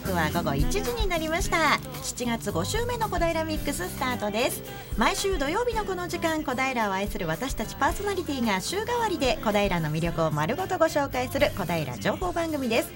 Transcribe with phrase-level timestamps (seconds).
[0.00, 1.78] 刻は午後1時になりました。
[2.02, 4.60] 7月5週目の小平ミックススタートです。
[4.96, 12.92] 毎週土曜日のこの時間小平を愛する私たちパーソナリティが週替わりで小平の魅力を丸ごとご紹介する小平情報番組です。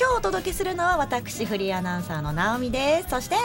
[0.00, 3.10] 今日お届けするのは私フリーアナウンサーの直美です。
[3.10, 3.36] そして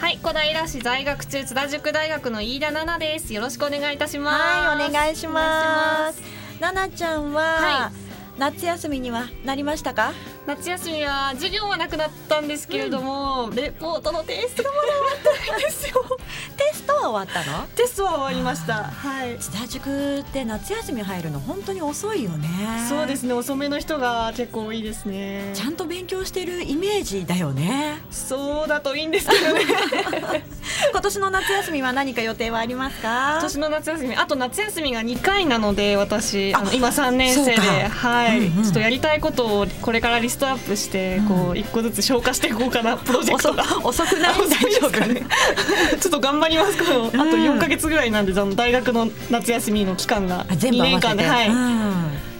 [0.00, 3.34] はい小平市在学中津田塾大学の飯田奈々です。
[3.34, 4.42] よろしくお願いいたします。
[4.42, 6.22] はいお願いします。
[6.60, 10.12] 奈々ちゃんは、はい、夏休みにはなりましたか？
[10.46, 16.04] 夏休みは授業はなくなったんですけれども、うん、レポートの提出がまだ終わってないんですよ。
[16.56, 17.66] テストは終わったの？
[17.68, 18.84] テストは終わりました。
[18.84, 19.38] はい。
[19.38, 22.48] 津田塾って夏休み入るの本当に遅いよね。
[22.88, 25.52] そうですね遅めの人が結構多いですね。
[25.54, 28.00] ちゃんと勉強してるイメージだよね。
[28.10, 29.62] そうだといいんですけどね。
[30.90, 33.34] 今年の夏休みは何か予定はありますか？
[33.34, 43.64] 今年の夏休みあと夏休みが2回なので私あの今3年生ではい、うんうん、ちょっとやりたいことをこれからリストアップしてこう一個ずつ消化していこうかな プロジェクトが。
[43.82, 45.26] 遅くない大丈夫、ね、
[46.00, 46.76] ちょっと頑張ります。
[46.76, 51.50] けど、あと4か月ぐらいなんで大学の夏休みの期間が2年間ではい、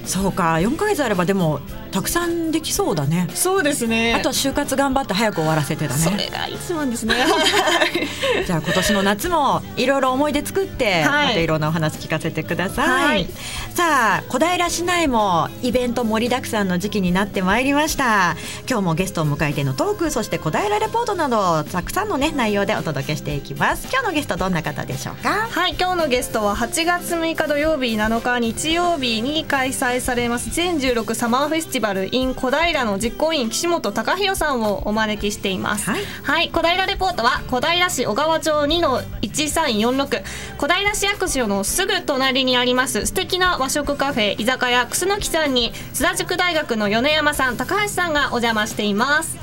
[0.04, 1.60] そうか4か月あればでも
[1.92, 3.28] たくさんできそうだね。
[3.34, 4.14] そうですね。
[4.14, 6.00] あとは就活頑張って早く終わらせてだね。
[6.00, 7.14] それが一番ですね。
[8.46, 13.28] じゃあ今年の夏もいろいろ思い出作って、はい、またいろんなお話聞かせてください、はい、
[13.74, 18.36] さあ小平市内もイベント盛りだくさんの時期になってまいりました。
[18.68, 23.88] 今日もゲストを迎えてのトークそして小平レポートなどたくさんのね内容でお届けしていきます。
[23.92, 25.48] 今日のゲストどんな方でしょうか？
[25.50, 40.22] はい今日のゲストは8月6日土曜日7日日曜日に開催されます全16サマーフェスティバル in 小平の実行委員岸本隆弘さんをお招きしています、はい、はい、小平レポートは小平市小川町2の1346
[40.56, 49.36] 小平市役所のすぐ隣にあります素敵な和食カフェ居酒屋楠木さんに津田塾大学の米山さん高橋さんがお邪魔しています。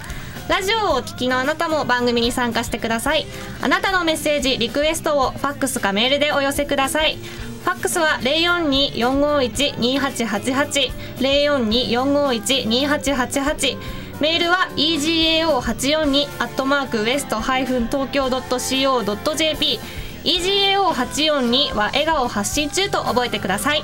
[0.48, 3.28] ラジオをお聞きのあなたも番組に参加してください。
[3.62, 7.18] あなたのメッセージリクエストをファックスかメールでお寄せください
[7.64, 13.78] ファックスは042-451-2888 042-451-2888
[14.20, 19.80] メールは egao842 アットマークウエストハイフン東京 .co.jp
[20.24, 23.84] egao842 は笑顔発信中と覚えてください。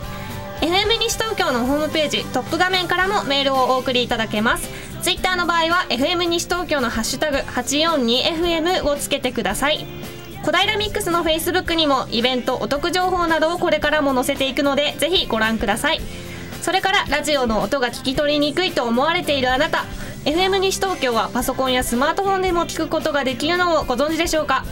[0.62, 4.70] FM 西東京のホームページトップ画面からもメールをお送りいただけます。
[5.02, 9.86] ツイッターの場合は FM 西東京のハッシュタグ 842FM をつけてください。
[10.46, 16.02] 小平ミックスのフェイスブックにもイベントお得情報などをこれからも載せていくのでぜひご覧ください。
[16.62, 19.86] それからラジオの音が聞き取りにくいと思われているあなた。
[20.24, 24.66] FM 西東京はパソコンやスマートフォンでも聞くことができるのをご存知でしょうか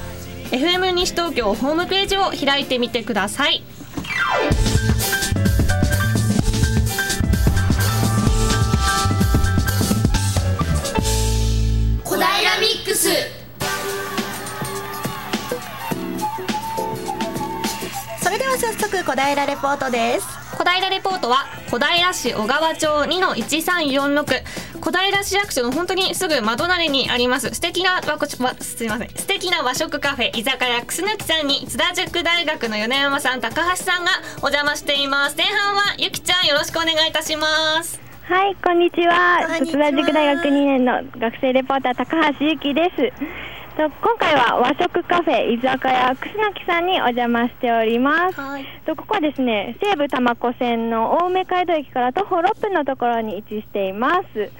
[0.51, 3.63] ？FM 西東京ホームページを開いてみてください。
[19.05, 20.27] 小平レポートです。
[20.57, 24.43] 小平レポートは小平市小川町2の1346
[24.79, 27.53] 小平市役所の本当にすぐ窓なりにあります。
[27.53, 28.37] 素敵な和す
[28.81, 29.09] みません。
[29.09, 35.35] 素敵な和食カフェ居酒屋くすぬきさんに津田塾大学の米山さん高橋さんがお邪魔しています。
[35.35, 37.99] 前半はゆきちゃんよろしくお願いいたします。
[38.23, 39.45] はいこんにちは。
[39.65, 43.11] 津田塾大学2年の学生レポーター高橋ゆきです
[43.75, 54.51] と今回は和食カフェ居酒屋楠木さんにお邪魔しております、はい、とここはですね西武多摩湖線の青梅街道駅から徒歩6分のところに位置しています。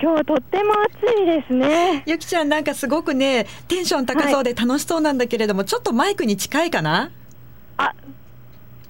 [0.00, 2.02] 今日とっても暑いですね。
[2.06, 7.10] ゆきちゃんなんかすごくねテンション高そうで楽しそうなんだけれども、はい、ちょっとマイクに近いかな？
[7.76, 7.94] あ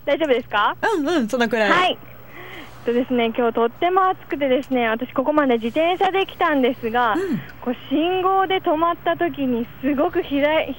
[0.05, 0.77] 大丈夫ですか？
[0.97, 1.71] うんうんそのくらい。
[1.71, 1.99] はい
[2.83, 10.33] とですね今日とっても暑くてですね私ここまで自転車で来たんですが、うん、こう信号で止まった時にすごく額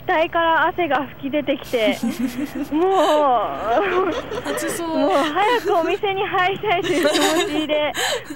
[0.05, 1.97] 額から汗が吹き出てきて
[2.71, 2.89] もうも
[5.07, 7.25] う早くお店に入りたいという気持
[7.61, 7.91] ちで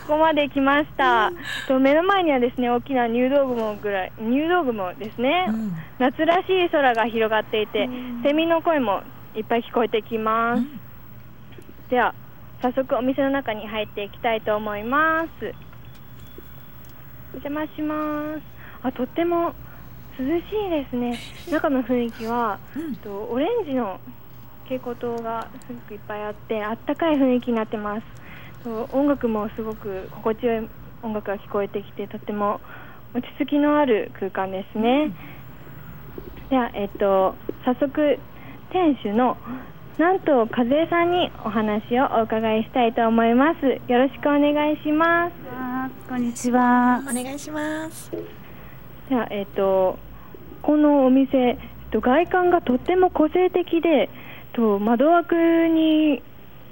[0.07, 1.31] ここまで来ました、
[1.67, 7.89] と目の前にはですね大きな入道雲ぐらい入道雲ですね、うん、夏らしい空が広がっていて、
[8.23, 9.03] セミの声も
[9.35, 10.63] いっぱい聞こえてきます、
[11.89, 12.13] では
[12.62, 15.27] 早速お店の中に入っていきたいと思います。
[17.33, 18.42] お邪魔します。
[18.83, 19.54] あとっても
[20.18, 21.19] 涼しいですね。
[21.51, 24.00] 中の雰囲気は、うん、とオレンジの
[24.63, 28.18] 蛍光灯がすごくいっぱいあってあったかい雰囲気になってます。
[28.63, 30.69] と音楽もすごく心地よい
[31.04, 32.59] 音楽が聞こえてきてとっても
[33.13, 35.13] 落ち着きのある空間ですね、
[36.44, 38.19] うん、では、えっと、早速
[38.71, 39.38] 店主の
[39.97, 43.65] なんと和江さんにお話をお伺いしたいと思います。
[43.65, 45.33] よろしくお願いします。
[46.07, 47.01] こんにちは。
[47.09, 48.11] お願いします。
[49.09, 49.97] ではえっ、と
[50.61, 51.57] このお店、えっ
[51.91, 54.09] と、外観がとっても個性的で
[54.53, 56.21] と窓枠に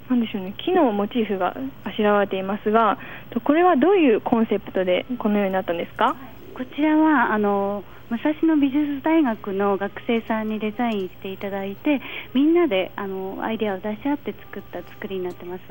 [0.07, 2.99] なんでしょうね木のモチーフがあしらわれていますが
[3.43, 6.15] これはどういうコンセプトでこのようになったんですか？
[6.55, 12.01] こちらはあの武蔵野美術大学の学生さんにデザインしていただいて
[12.33, 15.61] みんなであのアイデアを出し合って作った作りになってます。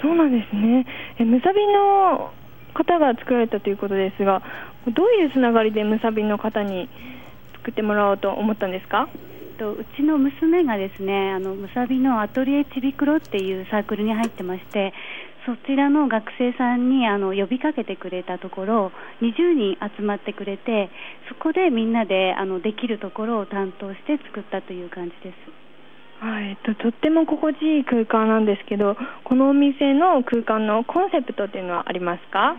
[0.00, 0.86] そうなんですね。
[1.18, 2.32] えむさびの
[2.74, 4.42] 方が作られたということですが
[4.88, 6.88] どういうつながりでむさびの方に
[7.58, 9.08] 作ってもらおうと思ったんですか？
[9.56, 14.92] とうちの娘がですねあのむさびのアトリエちびくろっていうサークルに入ってまして
[15.46, 20.90] そちらの学生さんにあの呼びかけてくれたところ20人集まってくれて
[21.28, 25.36] そこでみんなであのできるところを担当して作ったという感じです。
[26.24, 32.56] はい、えっととっても心地いい空間なんですけどこのお店の空間のコンセプトっていうのはありますか？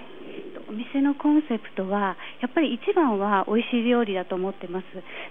[0.75, 4.85] 店のコンセプトはやっぱり一番は美味しい料理だと思ってます。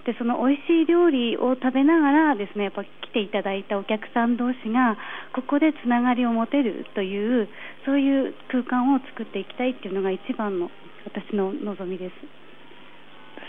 [0.05, 4.97] でその美味しい料理を食べながらですねやっぱ来ていただいたお客さん同士が
[5.33, 7.47] ここでつながりを持てるという
[7.85, 10.69] そういう空間を作っていきたいっていうのが一番の
[11.05, 12.13] 私の望みです。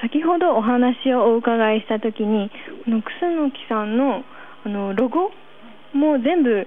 [0.02, 2.50] 先ほどお話をお伺いした時に
[2.84, 4.24] この楠木さんの
[4.64, 5.30] あのロゴ
[5.94, 6.66] も全部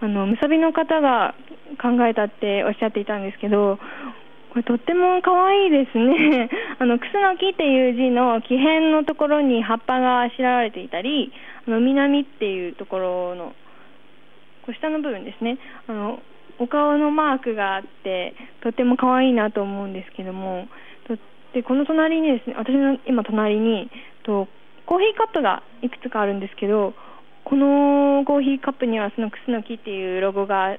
[0.00, 1.34] あのむさびの方が
[1.80, 3.78] 考えたっておっしゃっていたんですけど
[4.56, 6.48] これとっても可愛いですね。
[6.80, 11.30] あの、クスノキっていう字の木片のところに葉っぱがあしらわれていたり、
[11.68, 13.54] あの、南っていうところの、
[14.62, 15.58] こう下の部分ですね。
[15.86, 16.22] あの、
[16.58, 18.32] お顔のマークがあって、
[18.62, 20.68] とっても可愛いなと思うんですけども、
[21.52, 23.90] で、この隣にですね、私の今隣に、
[24.22, 24.48] と、
[24.86, 26.94] コーヒーカップがいくつかあるんですけど、
[27.44, 30.78] このコーヒーカップにはそのクスノキっていうロゴが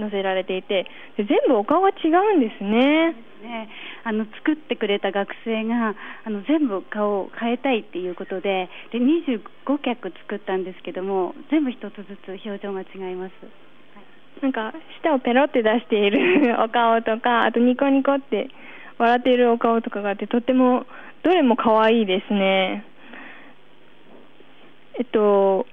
[0.00, 0.86] 載せられていて
[1.16, 3.14] で全部お顔が違うんですね。
[3.40, 3.70] ね、
[4.04, 5.94] あの作ってくれた学生が
[6.24, 9.40] あの全部顔を変えたいっていうことでで25
[9.82, 13.32] 脚作ったんですけども全部一つずつ表情が違います。
[14.42, 18.48] なんか舌をペロって出している お顔とかあとニコニコって
[18.98, 20.86] 笑っているお顔とかがあってとっても
[21.22, 22.84] どれも可愛いですね。
[24.98, 25.66] えっと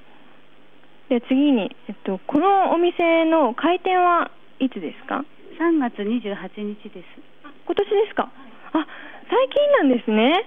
[1.09, 5.23] で次に、えっと、このお店の開店はいつですか
[5.59, 7.05] ？3月28日です。
[7.65, 8.29] 今年ですか？
[8.73, 8.87] あ
[9.29, 10.45] 最近なんですね。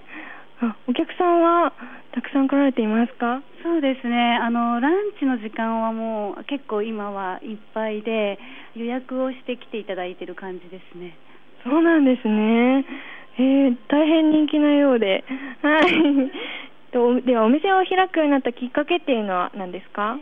[0.61, 1.73] あお客さんは
[2.13, 3.43] たくさん来られていますか？
[3.63, 4.37] そうですね。
[4.37, 8.39] あのランチの時間はもう結構今はいっぱいで
[8.75, 11.17] 予約をして来ていただいている感じですね。
[11.65, 12.85] そうなんですね。
[13.39, 15.25] えー、大変人気なようで。
[15.63, 16.31] はい
[16.93, 20.19] ではお店を開くようになったきっかけっていうのは何ですか？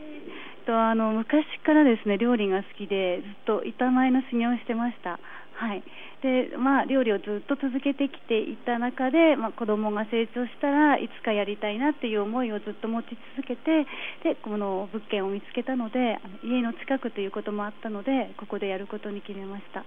[0.66, 5.18] とあの昔からですね料理が好きでずっと板前の修行をしてました。
[5.56, 5.82] はい。
[6.22, 13.86] でまあ、料理をずっと続けてきていた中で、まあ、子供が成長したらいつかやりたいなっていう思いをずっと持ち続けて
[14.22, 19.84] でこの物件を見つけたので家の近くということもあったのでここでやることに決めました。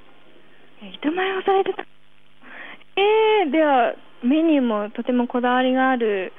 [0.81, 1.83] 板前をされてた。
[1.83, 3.93] えー、では
[4.23, 6.33] メニューもとてもこだわりがある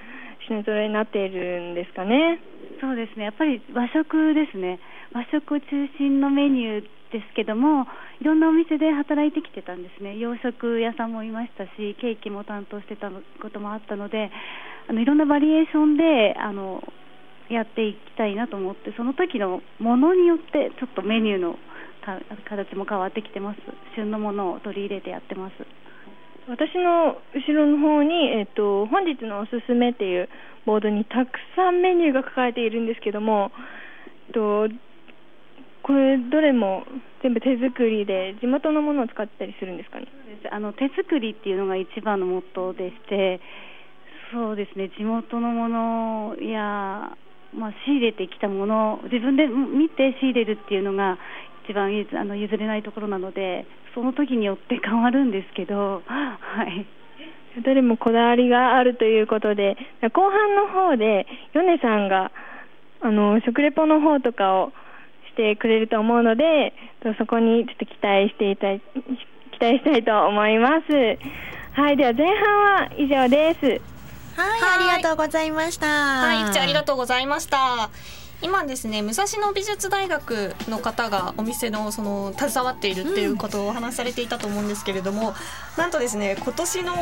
[0.53, 2.39] 品揃えになっているんですかね。
[2.81, 3.25] そうですね。
[3.25, 4.81] やっぱり和食ですね。
[5.13, 7.87] 和食中心のメニューですけども
[8.21, 10.17] いろんなお店で働いてきてたんですね。
[10.17, 14.31] 洋食屋さんもいましたしケーキも担当してたこともあったので
[14.89, 16.83] あのいろんなバリエーションであの
[17.51, 21.57] やっていきたいなと思ってその時のものによってちょっとメニューの
[22.49, 23.61] 形も変わってきてます。
[23.95, 25.55] 旬のものを取り入れてやってます。
[26.49, 30.29] 私の後ろの方に、えっと、本日のおすすめっていう
[30.67, 33.53] ボードにたくさんメニューが書かれているんですけども、
[34.29, 34.69] えっと、
[35.83, 36.85] これどれも
[37.23, 40.07] 全部手作りで地元のものを使ったりするんですかね？
[40.51, 43.41] あの手作りっていうのが一番のモットーでして
[44.33, 44.91] そうですね。
[44.99, 47.15] 地元のものや、
[47.55, 51.19] まあ、仕入れてきたもの自分で見て仕入れるっていうのが
[51.65, 51.91] 一番
[52.21, 56.87] あの譲れないところなのでその時によって変わるんですけど、はい。
[57.65, 59.77] どれもこだわりがあるということで、
[60.15, 62.33] 後半の方で、米さんが、
[63.03, 64.73] あの、食レポの方とかを
[65.29, 66.73] してくれると思うので、
[67.19, 68.81] そこにちょっと期待していたい、
[69.53, 71.19] 期待したいと思います。
[71.75, 73.67] はい、では前半は以上です。
[73.67, 73.79] はい、
[74.87, 75.87] ありがとうございました。
[75.87, 78.22] はい、ありがとうございました。
[78.43, 85.35] 今ですね武蔵野美術大学の方がお店のその携わっているっていうことをお話しされていたと思うんですけれども、うん、
[85.77, 86.95] なんとですね今年の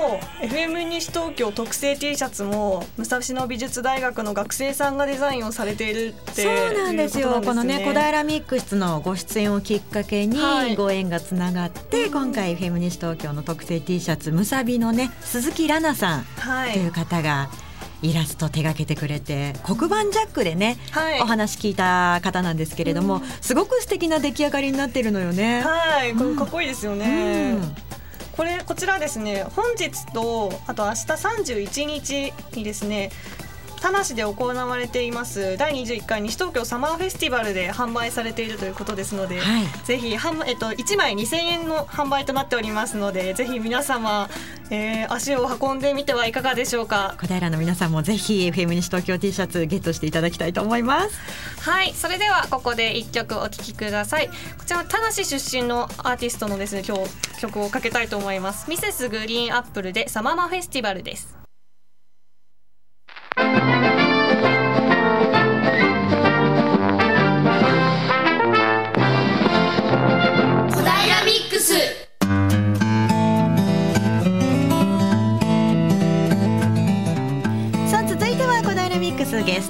[0.42, 10.38] FM 西東京特製 T シャツも武蔵野美術大学の学生さんがデザインをされているってそうなんですよ、ね、このね小平ミックスのご出演をきっかけに
[10.76, 17.50] ご縁がつながって、はい、今回 FM 西東京の特製 T シャツむさびのね鈴木奈々さんという方が、
[18.02, 25.62] イラスト手がけてくれて黒板ジャックでね、はい、お話聞いた方なんですけれども、うん、すごく素敵な出来上がりになってるのよね。
[25.62, 27.56] はい、これかっこいいですよね。
[27.56, 27.90] うん
[28.40, 33.10] これこちらですね本日とあと明日31日にですね
[33.80, 44.28] 田無で行われています第21回西東京サマーフェスティバルで販売されているということですので、はい、ぜひはん、えっと、1枚2000円の販売となっておりますのでぜひ皆様、
[44.70, 47.16] えー、足を運んでみてはいかがでしょうか。
[47.20, 51.18] 小平の皆さんもぜひ FM 西東京 T シャツゲットしていただきたいと思います。
[51.60, 51.94] はい。
[51.94, 54.28] それではここで1曲お聴きください。
[54.28, 54.34] こ
[54.66, 58.68] ちら田無出身のアーティストのですね今日曲をかけたいと思います。
[58.70, 61.39] ミセスグリーンアップルでサママフェスティバルです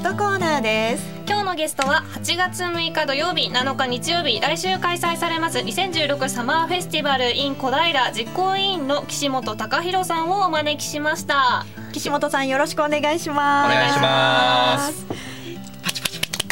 [0.00, 1.06] ストコーナーです。
[1.28, 11.66] 今日のゲストは8月6日土曜日7日日曜日来週開催されます2016サマーフェスティバル in 小平実行委員の岸本隆弘さんをお招きしました。
[11.92, 13.72] 岸本さんよろしくお願いします。
[13.72, 15.29] お願いします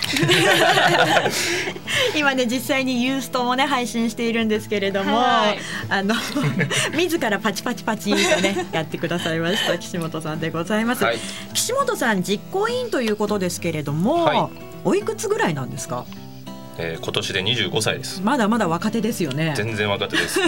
[2.17, 6.15] 今ね実際にユーストもね配信しているんですけれども、はい、あの
[6.97, 11.19] 自らパチパチパチとね やってくださいました岸本さんでございます、はい、
[11.55, 14.39] 岸本さん実行委員ということですけれども、はい、
[14.85, 16.05] おいくつぐらいなんですか？
[16.81, 18.21] えー、今年で25歳です。
[18.23, 19.53] まだまだ若手ですよね。
[19.57, 20.39] 全然若手です。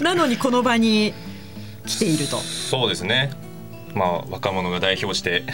[0.00, 1.12] なのにこの場に
[1.86, 2.38] 来ていると。
[2.38, 3.30] そうですね
[3.94, 5.44] まあ、若者が代表して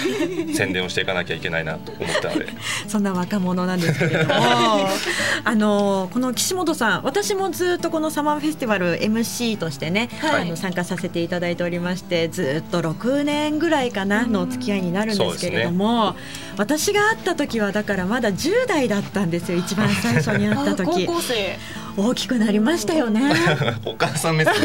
[0.54, 2.46] 宣伝をしていかなきゃいけないなと思ったので。
[2.86, 4.34] そんな若者なんですけれども。
[5.44, 16.16] あのこの岸本さん私もずっとこのサマーフェスティバル MC としてね、はい、あの参加させていただいておりましてずっと6年ぐらいかなのお付き合いになるんですけれども、ね、
[16.56, 21.06] 私が会った時はだからまだ10代だったんですよ一番最初に会った時。
[21.06, 21.58] 高校生
[21.96, 23.32] 大きくなりましたよね。
[23.84, 24.54] お母さん目線。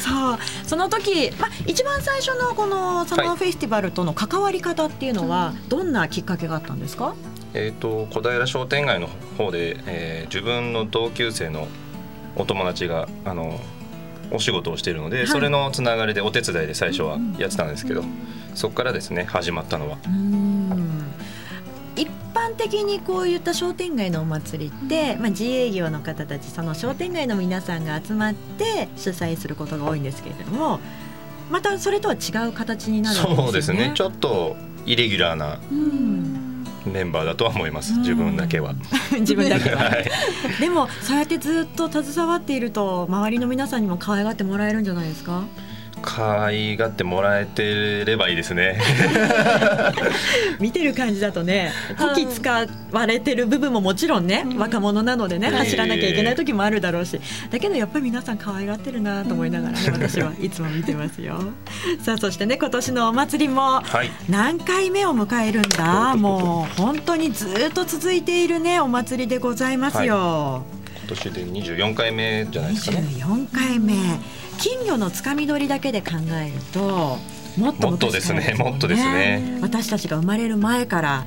[0.00, 7.14] そうその時、まあ、一番最初のこのサマーフェスティバルとの関わり方っていうのは、どんなきっかけがあったんですか、
[7.54, 11.68] えーと、小平商店街の方で、えー、自分の同級生の
[12.36, 13.60] お友達があの
[14.30, 18.04] お仕事をしているので、はい、それのつながりでお手伝いで最初はやってたんですけど、
[18.54, 19.98] そこからですね始まったのは。
[21.98, 30.80] 一般的にこういった商店街のお祭りって、まあ、自営業の方たちその商店街の皆さんが集まって主催することが多いんですけれども
[31.50, 33.42] またそれとは違う形になるんですよね。
[33.44, 33.92] そうですね。
[33.94, 35.58] ちょっとイレギュラーな、
[36.86, 38.74] メンバーだとは思います、自分だけは。
[39.20, 40.04] 自分だけは、はい、
[40.60, 45.42] でもそうやってずっと携わっていると周りの皆さんにも可愛がってもらえるんじゃないですか？
[46.02, 48.80] 可愛がってもらえてればいいですね。
[50.60, 51.72] 見てる感じだとね
[52.14, 57.20] 時使われてる部分ももちろんね、うん、若者なのでね走らなきゃいけない時もあるだろうし。
[57.50, 61.42] だけどやっぱり皆さん可愛がってるなと思いながらね、うん、私はいつも見てますよ。
[62.02, 63.82] さあそしてね今年のお祭りも
[64.28, 70.62] 何回目を迎えるんだ、はい、もう本当にずっと続いているねお祭りでございますよ、は
[70.96, 73.06] い、今年で24回目じゃないですかね。
[73.08, 73.94] 24回目
[74.58, 77.18] 金魚のつかみ取りだけで考えると
[77.56, 78.54] もっともっとですね。
[78.58, 79.58] もっとですね。
[79.62, 81.26] 私たちが生まれる前から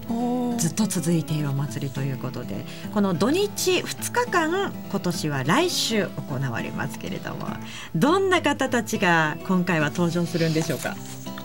[0.57, 2.65] ずっと続いているお祭りということで。
[2.93, 7.47] この土日2日間今年は来週行われますけれども
[7.95, 10.95] どんな方たちが今回は登場するんでしょうか？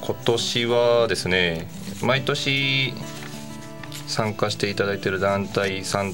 [0.03, 1.69] 今年はですね
[2.03, 2.93] 毎年
[4.07, 6.13] 参加していただいている団体さん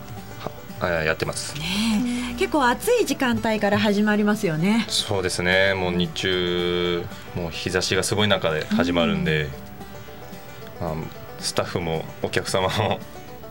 [0.89, 4.85] やってます、ね、結構暑い時間帯から始まりますよね。
[4.89, 5.73] そうですね。
[5.73, 9.49] もう日中もう日差しがすごい中で始まるんで、
[10.81, 10.93] あ、
[11.39, 12.99] スタッフもお客様も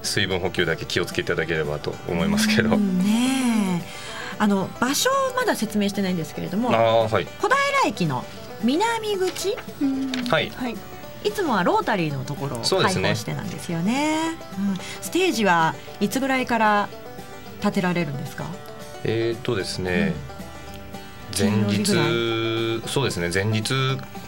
[0.02, 2.76] 水分補給だけ気をつけていただければと思いますけど。
[2.76, 3.82] ね
[4.38, 8.24] あの場所まだ説明してないんですけれども、はい、小平駅の
[8.64, 9.56] 南口、
[10.30, 10.76] はい、はい、
[11.24, 14.38] いつもはロータリーのところを開放してなんですよね、ね。
[14.58, 16.88] うん、ステージはいつぐらいから
[17.62, 18.44] 建てられるんですか？
[19.04, 20.14] えっ、とですね、
[21.40, 23.72] うん、前日そうですね前日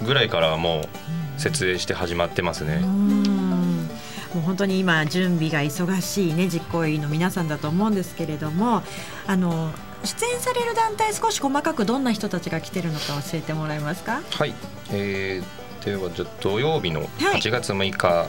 [0.04, 0.88] ぐらいからも
[1.36, 2.78] う設営して始まってますね。
[2.78, 8.82] もう本当に今準備が忙しいね実行委員の皆さんだと思うんですけれども
[9.28, 9.70] あの
[10.02, 14.22] 出演される団体少し細かくどんな人たちが来てるのか教えてもらえますか？
[14.32, 14.54] はい、
[14.90, 18.28] えー、ではじゃ土曜日の8月6日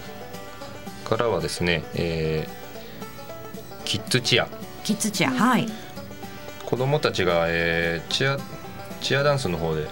[1.06, 4.48] からはですね、はい、えー、キッズチア
[4.86, 5.32] キッズチア。
[5.32, 5.68] はい。
[6.65, 8.38] 子供たちが、えー、チア
[9.01, 9.88] チアダンスの方で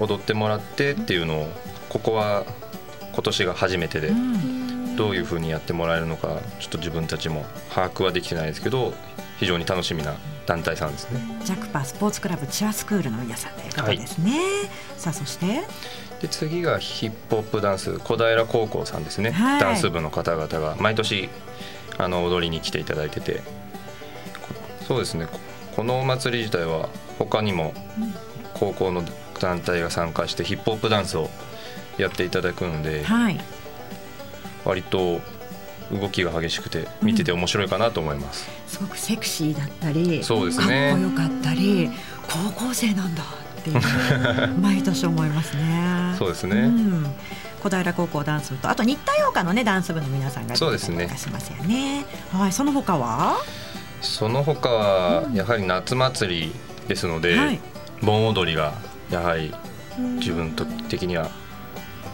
[0.00, 1.48] 踊ってもらってっていうのを
[1.88, 2.44] ここは
[3.12, 7.44] 今年が初めてで、うん、どういうふうにやってもらえるのかちょっと自分たちも
[7.74, 8.94] 把握はできてないですけど
[9.38, 10.14] 非常に楽しみな
[10.46, 11.20] 団体さんですね。
[11.44, 14.30] ジャクパスポーツクラブチアスクールの皆さんということですね。
[14.30, 14.40] はい、
[14.96, 15.62] さあそして？
[16.22, 21.28] で次がヒップホップダンス小平高校さんですね、はい、ダンス部の方々が毎年
[21.98, 23.42] あの踊りに来ていただいてて
[24.90, 25.28] そうですね。
[25.76, 27.74] このお祭り自体は他にも
[28.54, 29.04] 高校の
[29.38, 31.30] 団体が参加してヒップホップダンスを
[31.96, 33.40] やっていただくので、はい、
[34.64, 35.20] 割と
[35.92, 40.90] 動きが激しくて見てて面白いかなと思います、うん、すごくセクシーだったりそうですね。
[40.90, 41.88] かっこよかったり
[42.28, 46.16] 高校生なんだっていう 毎年思いますね。
[46.18, 47.14] そうですね、うん、
[47.62, 52.04] 小平高校ダンス部とあと新田洋歌のねダンス部の皆さんがそうですねしますよね。
[52.32, 52.52] はい。
[52.52, 53.36] その他は？
[54.00, 56.52] その他はやはり夏祭り
[56.88, 57.60] ですので、うんはい、
[58.02, 58.74] 盆踊りが
[59.10, 59.52] やはり
[60.18, 60.54] 自分
[60.88, 61.30] 的には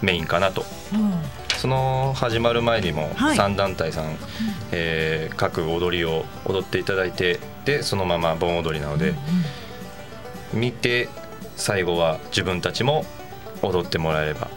[0.02, 1.12] メインかなと、うん、
[1.56, 4.16] その始まる前にも3団体さん、はい、
[4.72, 9.16] えー、各踊りを踊っていただいてでそのまま盆踊りなので、うん
[10.54, 11.08] うん、見て
[11.56, 13.04] 最後は自分たちも
[13.62, 14.48] 踊ってもらえれば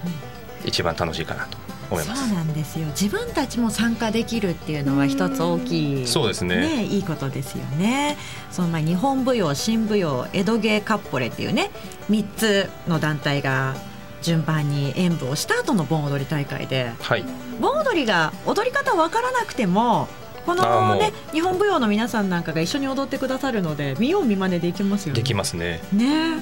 [0.65, 1.57] 一番楽しいかなと
[1.89, 2.27] 思います。
[2.27, 8.18] そうなんですよ自分たちも参加できるっていうのは一つ大きいそうですね、ね、いいことですよね。
[8.51, 11.72] その前日本舞踊新舞踊江戸芸カッポレっていうね
[12.09, 13.75] 3つの団体が
[14.22, 17.24] 順番に演舞をした後の盆踊り大会で、はい、
[17.59, 20.07] 盆踊りが踊り方分からなくても
[20.46, 25.20] このね日本舞踊の皆さんなんかが一緒に踊ってくださるので見よう見まねできますよね。
[25.20, 25.79] できますね。
[25.94, 26.40] ね、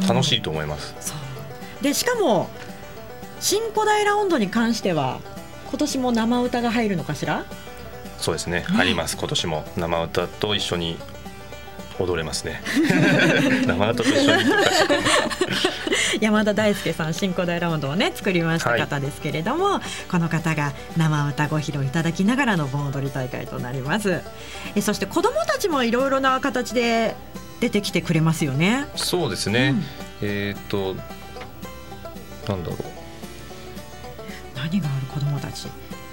[0.00, 0.94] うん、楽しいと思います。
[1.82, 2.48] でしかも
[3.40, 5.20] 新小平温度に関しては
[5.68, 7.44] 今年も生歌が入るのかしら？
[8.18, 9.16] そうですね、ね、あります。
[9.16, 10.98] 今年も生歌と一緒に
[11.98, 12.60] 踊れますね。
[13.66, 14.44] 生歌と一緒に。
[16.20, 24.20] 山田大輔さん新古代ラウンドをね作りました方ですけれども、はい、この方が生歌ご披露いただきながらの盆踊り大会となります。
[24.74, 27.14] えそして子どもたちもいろいろな形で
[27.60, 28.86] 出てきてくれますよね。
[28.96, 29.74] そうですね、
[30.22, 30.94] うん、えっ、と
[32.48, 32.99] なんだろう
[34.64, 35.68] 何がある子どもたち？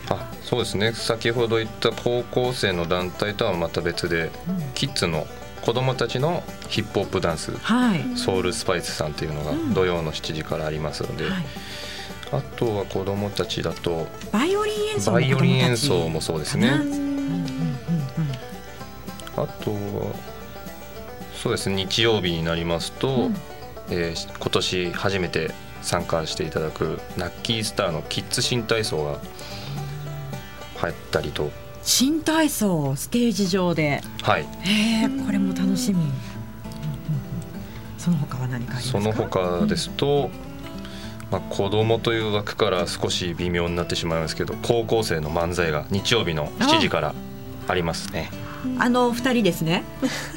[0.09, 0.93] あそうですね。
[0.93, 5.27] 先ほど言った高校生の団体とはまた別で、うん、キッズの
[5.61, 11.45] 子供たちのヒップホップダンス、はい、ソウルスパイスさんというのが土曜の7時からありますので、うんはい、
[12.31, 16.71] あとは子供たちだとバイオリン演奏バイオリン演奏もそうですね。
[19.35, 20.15] あとは
[21.35, 21.75] そうですね。
[21.75, 23.35] 日曜日になりますと、うん、
[23.89, 25.51] えー、今年初めて
[25.87, 29.19] 参加していただくナッキースターのキッズ新体操が
[30.75, 31.49] 入ったりと。
[31.81, 36.11] 新体操ステージ上で、はい、へえこれも楽しみ、
[37.97, 40.29] その他は何かその他ですと、
[41.31, 47.15] まあ、子供という枠から少し微妙になってしまいますけど高校生の漫才が日曜日の7時から
[47.69, 48.29] ありますね。
[48.79, 49.83] あの二人ですね。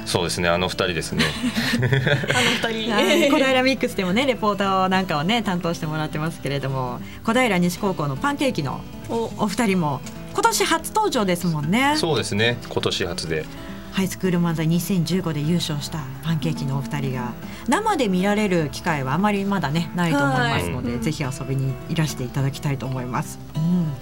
[0.07, 1.25] そうですね、あの二人ですね。
[1.81, 3.31] あの二人。
[3.31, 7.01] 小平ミックスでもね、レポーターなんかをね、担当してもらってますけれども。
[7.25, 10.01] 小平西高校のパンケーキのお二人も
[10.33, 13.45] 今年初登場ですもんねそうですね今年初で
[13.93, 17.33] ハイスクール漫才2015で優勝したパンケーキのお二人が
[17.69, 23.93] 生で見られる機会はあまりまだねないと思いますので、ぜひ遊びにいらしていただきたいと思います、うん、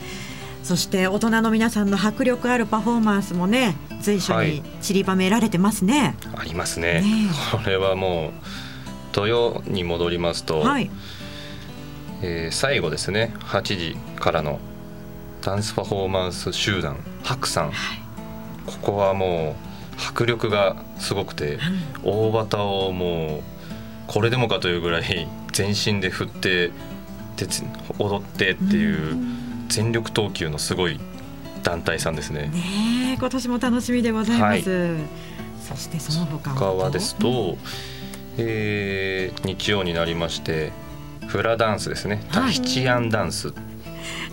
[0.69, 8.33] そして大人の皆さんの迫力あるパフォーマンスもね随所に散りばめられてますね、はい、ありますね、ね、これはもう
[9.13, 10.91] 土曜に戻りますと、はい、
[12.21, 13.33] えー、最後ですね。
[13.41, 14.61] 8時からの
[15.41, 18.01] ダンスパフォーマンス集団白さん、はい、
[18.67, 19.57] ここはも
[19.97, 21.59] う迫力がすごくて、
[22.05, 23.43] 大旗をもう
[24.07, 26.73] これでもかというぐらい全身で振って
[27.99, 29.38] 踊ってっていう
[29.69, 30.99] 全力投球のすごい
[31.63, 32.49] 団体さんですね。
[32.49, 34.71] ね今年も楽しみでございます。
[34.71, 34.99] はい、
[35.61, 37.57] そしてその他はですと、うん、
[38.39, 40.73] えー、日曜になりまして
[41.27, 43.53] フラダンスですね、タヒチアンダンス。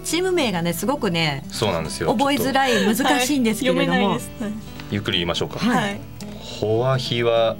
[0.03, 4.19] チーム名がねすごくねそうなんですよ覚えづらい難しいんですけれども、はい、
[4.91, 5.59] ゆっくり言いましょうか。
[5.59, 5.99] はい。
[6.39, 7.57] ホワヒワ、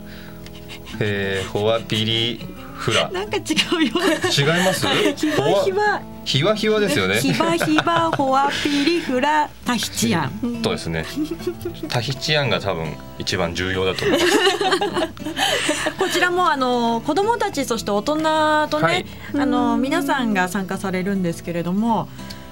[1.00, 2.55] えー、ホワピリ
[2.86, 3.10] フラ。
[3.10, 3.42] なんか違
[3.80, 3.94] うよ。
[4.38, 4.86] 違います？
[5.16, 6.02] ヒワヒワ。
[6.24, 7.16] ヒワヒワですよね。
[7.16, 10.62] ヒバヒバホワピリフラタヒチアン。
[10.64, 11.04] そうですね。
[11.90, 14.38] タヒチアンが多分一番重要だと思います。
[15.98, 22.08] こちらもあの子供たちそして大人とね、はい、あの皆さんが参加されるんですけれども。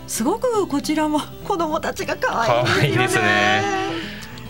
[0.06, 3.64] すごくこちらも子供たちが可愛いですね。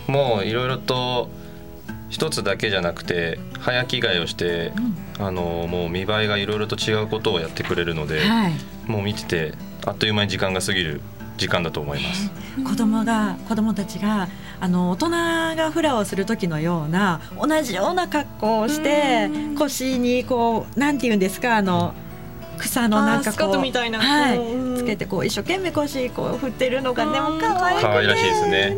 [0.08, 1.30] もういろいろと
[2.14, 4.72] 一つだけじゃなくて早着替えをして、
[5.18, 8.52] うん、あのもう見栄えがいろいろと違うことをやってくれるので、はい、
[8.86, 11.00] もう見ててあっという間に時間が過ぎる
[11.38, 12.30] 時間だと思います。
[12.62, 14.28] 子供が子供たちが
[14.60, 15.10] あの大人
[15.56, 21.94] がフラをする時のような同じような格好をして腰にこうなんて言うんですかあの。
[22.56, 24.34] 草のなんかこうは
[24.76, 28.76] い、つけてこう一生懸命腰こう振ってるのがねも可愛い可愛らしいですね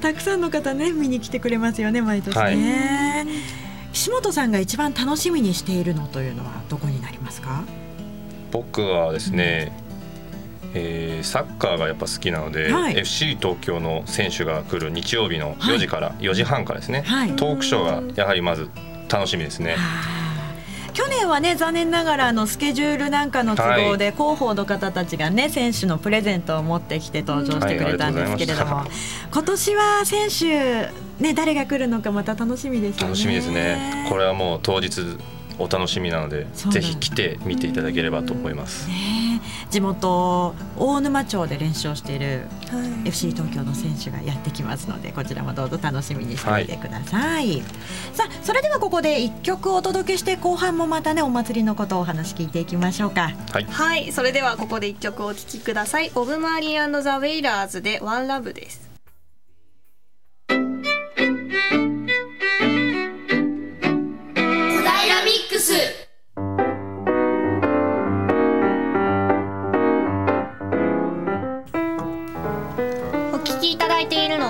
[0.00, 7.64] たくさんの方ね見に来てくれますよね毎年ね、はい、岸本さんが一番楽しみにしているのというのはどこになりますか？
[8.52, 9.72] 僕はですね、
[10.62, 18.70] うん、えー、サッカーがやっぱ好きなので、はい、FC 東京の選手が来る日曜日の4時から、はい、4時半からですね、はい、トークショーがやはりまず
[19.08, 19.76] 楽しみですね。
[20.96, 28.88] 去年はね残念ながらのスケジュールなんかの都合で、広報の方たちがね選手のプレゼントを持ってきて登場してくれたんですけれども、はい、
[29.30, 33.02] 今年は選手ね誰が来るのかまた楽しみですね。
[33.02, 34.06] 楽しみですね。
[34.08, 35.18] これはもう当日
[35.58, 38.88] お楽しみなのでぜひ来て見ていただければと思います。
[38.88, 39.35] ね、
[39.70, 42.46] 地元大沼町で練習をしている
[43.04, 47.46] FC 東京の選手がやってきますのでこちらもどうぞ楽しみにしてみてください。
[47.46, 47.62] はい、
[48.12, 53.32] さあそれではここで一曲お届けして後半もまたねお祭りのことをお話聞いていきましょうか。
[53.52, 56.10] はい、はい、それではここで一曲お聴きください。
[56.10, 58.85] ボブマーリーザ・ウェイラーズでワンラブです。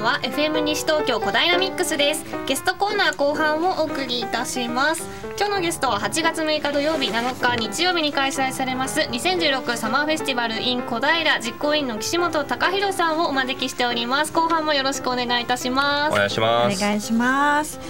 [0.06, 2.24] は FM 西東京小平ミックスです。
[2.46, 5.02] ゲストコーナー後半をお送りいたします。
[5.36, 14.32] 今日のゲストは8月6日土曜日7日日曜日に開催されます2016サマーフェスティバル in 小平実行委員の岸本隆弘さんをお招きしております。
[14.32, 16.12] 後半もよろしくお願いいたします。
[16.12, 16.76] お願いします。
[16.76, 17.80] お願いします。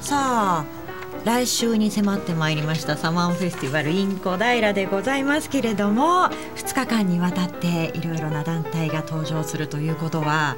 [0.00, 0.64] さあ
[1.26, 10.56] 来週に迫ってまいりましたサマーフェスティバル in 小平でございますけれども2日間にわたっていろいろな団体が登場するということは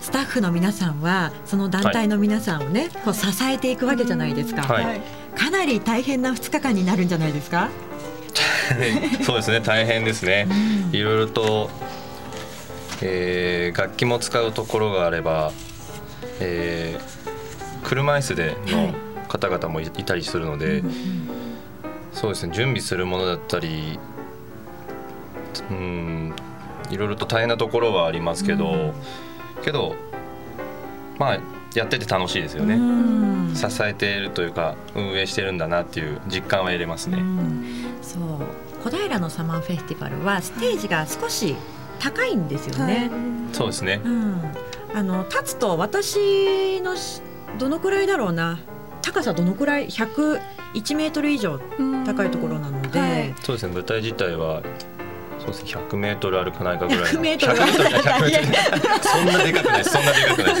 [0.00, 5.00] スタッフの皆さんはその団体の皆さんをね、はい、こう支えていくわけじゃないですか、はい、
[5.36, 7.68] かなり大変な2日間になるんじゃないですか？
[9.24, 10.46] そうですね大変ですね、
[10.90, 11.70] うん、いろいろと、
[13.02, 15.52] えー、楽器も使うところがあれば、
[16.38, 18.94] えー、車椅子での
[19.28, 20.82] 方々もいたりするので、はい、
[22.12, 23.98] そうですね準備するものだったり
[25.70, 26.32] うん
[26.90, 28.92] いろいろと大変なところはありますけど、うん
[29.62, 29.94] けど
[31.18, 31.38] まあ
[31.74, 32.78] やってて楽しいですよね。
[33.54, 37.18] 支えているというか運営してるんだなっていう実感は得れますね。
[38.02, 38.22] そう。
[38.82, 41.54] 小平のサマーフェスティバルはステージが少し
[41.98, 44.40] 高いんですよね、はい、そうですね、うん、
[44.94, 46.94] あの立つと私の
[47.58, 48.58] どのくらいだろうな。
[49.02, 51.58] 高さどのくらい？101メートル以上
[52.06, 53.74] 高いところなので、はい、そうですね。
[53.74, 54.62] 舞台自体は
[55.52, 55.82] そうですね。
[55.82, 57.56] 100メートル歩かないかぐらい100メートル。
[57.56, 59.84] そんなでかくない。
[59.84, 60.54] そんなでかくない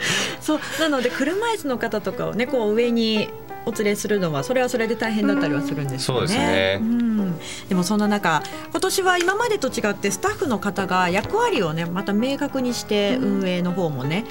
[0.40, 3.28] そうなので車椅子の方とかをねこう上に
[3.66, 6.18] お連れするのはそれはそれで大変だったりはするんですよね。
[6.18, 14.24] そうですね、うん、でもそんな中今年は今までと違ってスタッフの方が役割をねまた明確にして運営の方もね、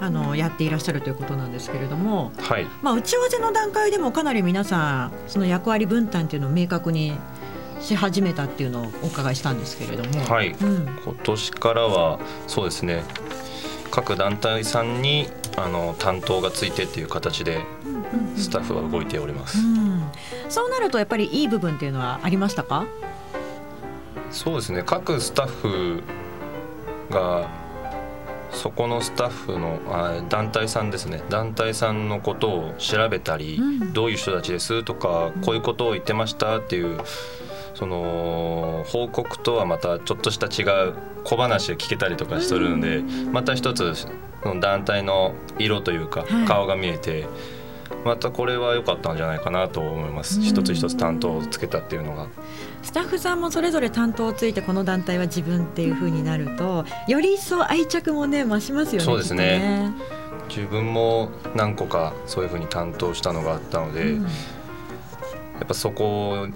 [0.00, 7.18] うん、あのやっていらっしゃるということなんですけれども、はい、まあ打ち合わせの段階でもかなり皆さんその役割分担っていうのを明確に
[7.80, 13.02] し始めたっていうのをお伺いしたんですけれども、はい、うん、今年からはそうですね。
[13.90, 17.64] 各団体さんにあの担当がついてっていう形で
[18.36, 20.02] スタッフは動いております、うん、
[20.48, 22.86] そうなるとやっぱりいい部分っていうのはありましたか？
[24.30, 24.84] そうですね。
[24.86, 26.02] 各スタッフ
[27.10, 27.48] が
[28.52, 31.20] そこのスタッフのあ団体さんですね。
[31.28, 37.00] 団体さんのことを調べたり、うん、どういう人たちですとかこういうことを言ってましたっていう
[37.74, 43.02] その報告とはまたちょっとした違う小話を聞けたりとかしとるので、
[43.32, 44.08] また一つそ
[44.44, 47.26] の団体の色というか顔が見えて、
[48.04, 52.28] またこれは良かったんじゃないかなと思います、一つ一つ担当をつけたっていうのが。
[52.82, 59.04] スタッフさんもそれぞれ担当をついてこの団体は自分っていうふうになるとより一層愛着もね増しますよね。
[59.04, 59.92] そうですね、ね、
[60.48, 64.28] 自分も何個かそういうふうに担当したのがあったので、うん、や
[65.62, 66.48] っぱそこ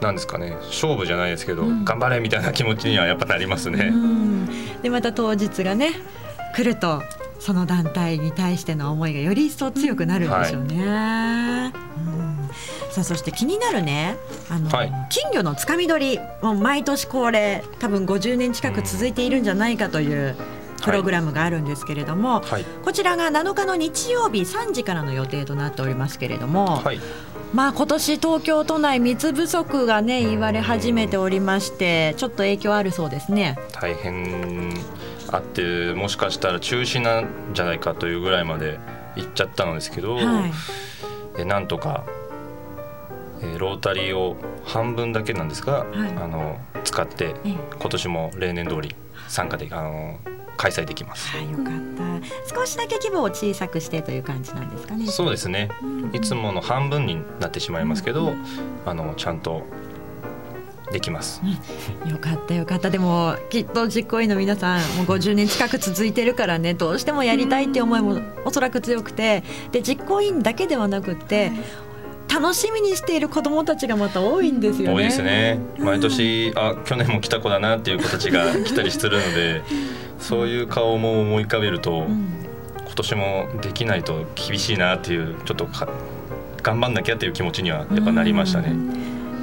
[0.00, 3.90] なんですかね勝負じゃないですけど、うん、頑張れみたいな気持ちにはやっぱなりますね。
[3.92, 4.46] うん、
[4.82, 5.92] でまた当日がね
[6.54, 7.02] 来ると
[7.40, 10.86] その団体に対しての思いがより一層強くなるんでしょうね。
[10.86, 11.72] は
[12.90, 14.16] い、さあそして気になるね
[14.50, 20.36] あの、はい、金魚のつかみ取りもう毎年恒例多分50年近く続いているんじゃないかという。
[20.84, 26.82] プログラムがあるんですけれども、はい、こちらが7日の日曜日3時からの予定となっておりますけれども、
[27.54, 33.58] まあ今年東京都内水不足がね言われ始めておりましてちょっと影響あるそうですね。
[33.72, 34.74] 大変
[35.30, 38.78] あってもしかしたら中止なんじゃないかというぐらいまで
[39.16, 40.52] 行っちゃったのですけど、はい、
[41.38, 42.04] えなんとか、
[43.42, 48.94] えロータリーを半分だけなんですが、はい、あの使って今年も例年通り
[49.28, 50.18] 参加であの
[50.58, 51.28] 開催できます。
[51.28, 52.54] はい、よかった。
[52.54, 55.06] 少しだけ規模を小さくしてという感じなんですかね。
[55.06, 55.70] そうですね。
[56.12, 58.34] いつもの半分になってしまいますけど、
[58.84, 59.62] あのちゃんと
[60.90, 61.42] できます、
[62.02, 71.52] うん、よかったよかったでもきっと実行委員の皆さんもう50年近く続いてるからねどうしてもやりたいって思いもおそらく強くてで実行委員だけではなくて、
[72.28, 74.94] 楽しみにしている子どもたちがまた多いんですよね。
[74.94, 75.58] 多いですね。
[75.78, 79.62] 毎年、あ去年も来た子だなっていう子たちが来たりするので
[80.18, 82.28] そういう顔も思い浮かべると、うん、
[82.84, 85.68] 今年もできないと厳しいなっていうちょっと
[86.62, 88.74] 頑張んなきゃっていう気持ちにはやっぱなりましたね。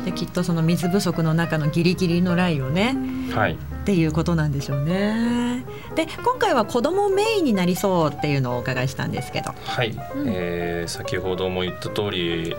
[0.05, 2.95] できっとその水不足の中のギリギリのラインをね、
[3.33, 5.65] はい、っていうことなんでしょうね。
[5.95, 9.53] で今回は子どもメインになりそうっていうのをお伺いしたんですけど。
[9.65, 12.55] はい、うん、えー、先ほども言った通り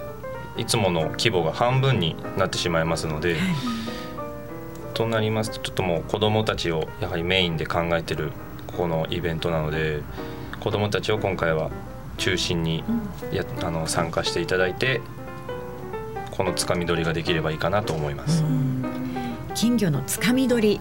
[0.56, 3.34] いつもの規模が半分になってしまいますので。
[3.34, 3.95] はい
[4.96, 8.32] となりますとちょっともう子どもたちをやはりメインで考えてる
[8.66, 10.00] ここのイベントなので
[10.58, 11.70] 子どもたちを今回は
[12.16, 12.82] 中心に
[13.30, 15.02] や、あの参加していただいて
[16.30, 18.42] このつかみ取りができればいいかなと思います。
[19.54, 20.80] 金魚のつかみ取り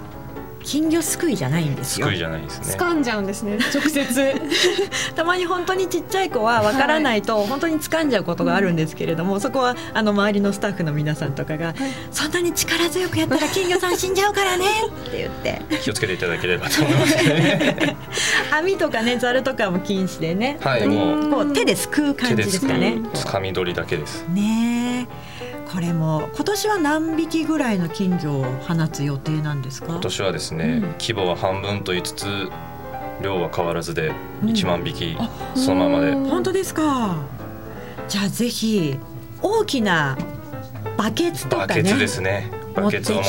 [0.65, 2.08] 金魚すくいじゃないんですよ。
[2.08, 2.75] すくいじゃないですね。
[2.75, 3.60] 掴んじゃうんですね。
[3.73, 4.36] 直接。
[5.15, 11.75] たまに本当にちっちゃい子はわからないと本当に掴んじゃうことがあるんですけれども、はい、そこはあの周りのスタッフの皆さんとかが、はい、
[12.12, 17.95] そんなに力強くやったら金魚さん死んじゃうからねって言って気をつけていただければと思いますね。
[18.51, 22.97] 網とかねザルとかも禁止でね、はい、もうこう手ですくう感じですかね。
[23.13, 24.25] 掴み取りだけです。
[24.30, 24.75] ね
[25.71, 29.88] これも今年は何匹ぐらいの金魚を放つ予定なんですか？
[29.89, 32.49] 今年はですね、うん、規模は半分と言いつつ
[33.21, 34.12] 量は変わらずで
[34.43, 35.17] 1万匹、
[35.56, 36.13] うん、そのままで。
[36.13, 37.17] 本当ですか？
[38.08, 38.97] じゃあぜひ
[39.41, 40.17] 大きな
[40.97, 41.67] バケツとかね。
[41.67, 42.51] バケツですね。
[42.75, 43.23] バケツを持っ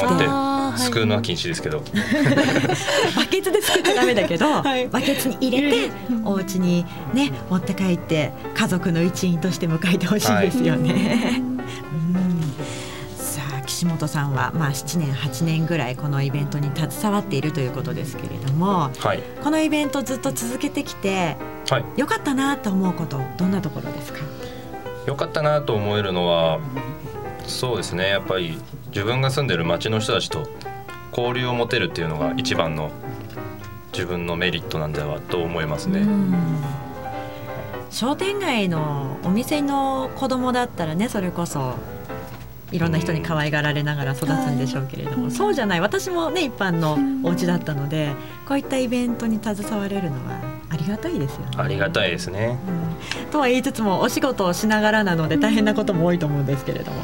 [0.74, 5.90] てすくうのは禁止ですけど、バケツですくっちゃダメだけど、 はい、バケツに入れて
[6.24, 10.92] お家にね持って帰って家族の一員として迎えてほしいですよね。
[10.92, 11.55] はい
[13.86, 21.36] 岸本さんは、まあ、7年8年ぐらいこのイベントに携わっているということですけれども、はい、このイベントずっと続けてきて、
[21.70, 24.18] はい、よかったなと思うことどんなところですか？
[25.06, 26.58] よかったなと思えるのは
[27.46, 28.08] そうですね。
[28.08, 30.48] やっぱり自分が住んでる町の人たちと
[31.16, 32.90] 交流を持てるっていうのが一番の
[33.92, 36.04] 自分のメリットなんではと思いますね。
[37.90, 41.76] 商店街のお店の子供だったらねそれこそ
[42.72, 45.80] いろんな人に可愛がられながら育つんでしょうけれども、そうじゃない。
[45.80, 48.10] 私もね一般のお家だったので
[48.46, 51.50] こういったイベントに携われるのはありがたいですよね。
[51.56, 52.58] ありがたいですね、
[53.24, 57.02] うん、とは言いつつもお仕事をしながらなので大変なことも多いと思うんですけれども。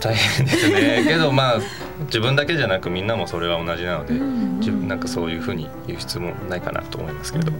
[0.00, 1.04] 大変ですね。
[1.08, 1.60] けどまあ
[2.06, 4.14] 自分だけじゃなくみんなもそれは同じなので、
[4.58, 7.52] 自分なんかそういうふうに言う必要もないかなと思いますけど。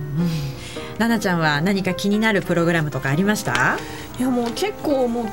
[0.99, 3.79] 奈々ちゃんは何か気になるプログラムとかありました？
[4.19, 5.31] いやもう結構もう一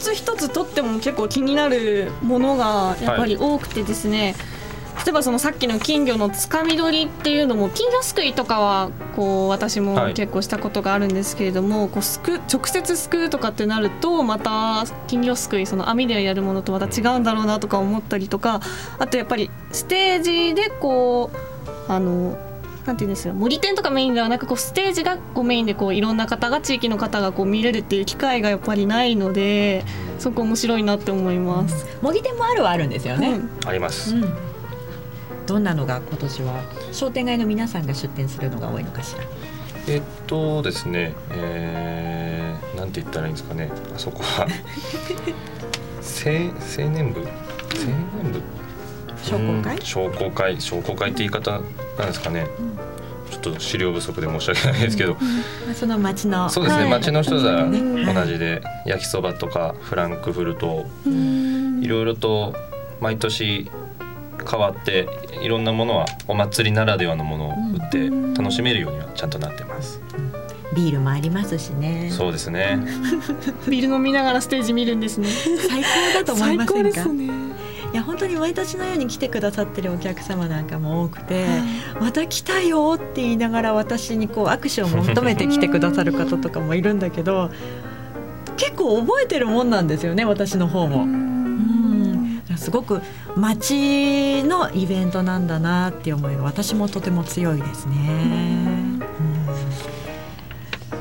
[0.00, 4.34] つ一つとっても結構気になるものがやっぱり多くてですね、
[4.94, 18.60] はい、例えばそのさっきの金魚のつかみ取りっていうのも金魚すくいとかはこう私も結構したことがあるんですけれども、はい、こうすく直接すくうとかってなるとまた金魚すくいその網でやるものとまた違うんだろうなとか思ったりとか
[18.98, 21.30] あとやっぱりステージでこ
[21.88, 22.49] うあの
[22.86, 29.84] なんていうんですよ森店とかメインではなくこうステージがこうメインでこういろんな方が地域の方がこう見れるっていう機会がやっぱりないので
[30.18, 31.86] すごく面白いなって思います。
[32.02, 33.30] 模擬店もあるはあるんですよね。
[33.32, 34.34] うん、あります、うん、
[35.46, 36.62] どんなのが今年は
[36.92, 39.24] 商店街の皆さんが出店するのが多いのかしら？
[39.88, 43.70] えっとですね、えー、なんて言ったらいいんですかね。
[43.94, 44.46] あそこは
[46.02, 46.32] 青
[46.84, 47.20] 青年部？
[47.20, 47.26] 青
[48.22, 48.42] 年部？
[49.22, 49.78] 商工会？
[49.82, 50.60] 商工会？
[50.60, 51.60] 商工会って言い方
[51.98, 52.46] なんですかね、
[53.30, 55.16] ちょっと資料不足で申し訳ないですけど、
[55.74, 56.48] その町の。
[56.48, 60.86] そうですね、はい、町の人が同じで、焼きそばとかフランクフルト。
[61.06, 62.54] いろいろと
[63.00, 63.70] 毎年
[64.50, 65.08] 変わって
[65.42, 70.00] いろんなものはお祭りならではのものを売って楽しめるようにはちゃんとなってます。
[70.76, 72.10] ビールもありますしね。
[72.12, 72.78] そうですね。
[73.66, 75.28] ビール飲みながらステージ見るんですね。
[75.28, 77.04] 最高だと思いませんか？
[77.06, 77.26] ね、
[77.92, 81.62] いや本当に毎年のように来てくださってるお客様なんかも多くて、はい、
[82.00, 87.50] また来たよって言いながら私にこう握手を求めて来てくださる方とかもいるんだけど
[88.56, 91.04] 結構覚えてるもんなんですよね私の方も。
[91.04, 91.30] うん。
[92.56, 93.00] すごく
[93.36, 99.00] 街のイベントなんだなっていう思いが私もとても強いですね。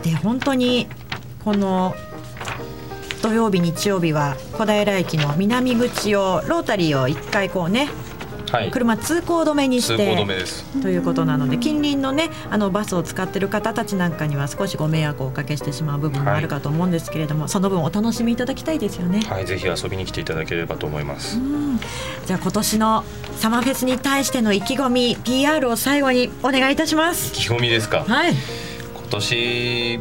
[0.04, 0.88] で本当に
[1.44, 1.94] この
[3.22, 7.90] 土曜日日曜日は小平駅の南口をロータリーを一回こうね
[8.52, 10.26] はい、車通行止めにして
[10.82, 19.22] ということなので近隣のねあのバスを使ってる方たちなんかには少しご迷惑をおかけしてしまう部分もあるかと思うんですけれども、はい、その分お楽しみいただきたいですよね。
[19.22, 19.46] はい。
[19.46, 21.38] ぜひ遊びに来ていただければと思います。
[22.26, 23.04] じゃあ今年の
[23.38, 27.36] サマーフェスに対しての意気込み PR を最後にお願いいたします。
[27.36, 28.04] 意気込みですか？
[28.04, 28.32] はい。
[28.32, 30.00] 今年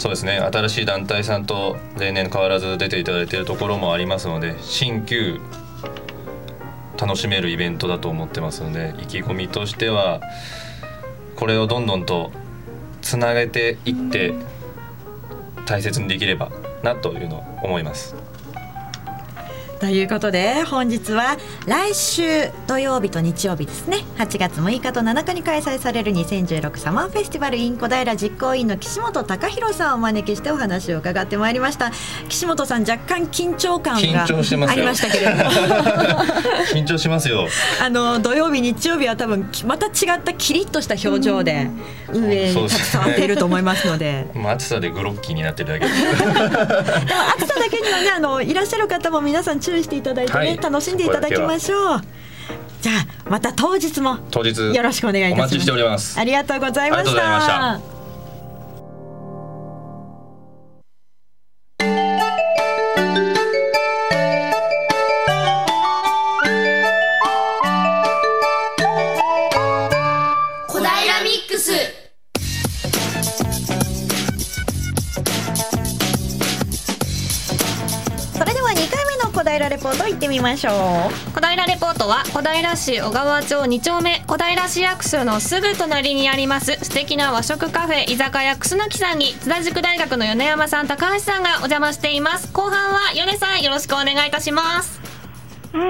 [0.00, 5.38] そうですね新しい団体さんと例年変わらず出ていただいているところもありますので新旧
[6.98, 10.22] 楽しめるイベントだと思ってますので意気込みとしては
[11.36, 12.32] これをどんどんと
[13.02, 14.32] つなげていって
[15.66, 16.50] 大切にできれば
[16.82, 18.16] なというのを思います。
[19.80, 24.04] ということで本日は来週土曜日と日曜日ですね。
[24.18, 31.92] 8月6日と7日に開催される2016サマーフェスティバル in 小平実行委員の岸本隆弘さんをお招きしてお話を伺ってまいりました。
[32.28, 35.50] 岸本さん若干緊張感がありましたけれども。
[36.74, 37.48] 緊張しますよ。
[37.82, 41.68] あの土曜日日曜日は多分また違ったキリッとした表情で
[42.12, 46.00] 運営に携わっていると思いますので、 ね、暑さでグロッキーになってるだけで も
[47.34, 52.00] 暑さだけにはねあのいらっしゃる方も皆さん注意していただいてね、はい、楽しんでいただきましょう。
[52.80, 52.92] じゃ
[53.26, 55.54] あまた当日も当日よろしくお願いいたします。
[55.54, 56.18] お待ちしております。
[56.18, 57.99] ありがとうございました。
[80.60, 80.74] しょう。
[81.32, 92.52] 小平レポートは小平市小川町2丁目小平市役所のすぐ隣にあります素敵な和食カフェ居酒屋楠木さんに津田塾大学の米山さん高橋さんがお邪魔しています。
[92.52, 95.00] 後半は米さんよろしくお願いいたします。
[95.72, 95.80] うん。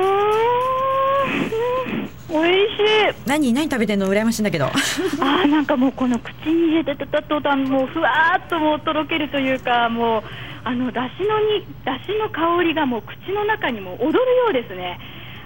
[2.29, 3.27] 美味しい。
[3.27, 4.07] 何何食べてんの？
[4.09, 4.67] 羨ましいんだけど。
[4.71, 10.23] あーなんかもうこの口に入れてた途端もうふわっともうとろけるというかもう
[10.65, 14.99] あのだしのにだしの香りがもう口の中にも踊るようですね。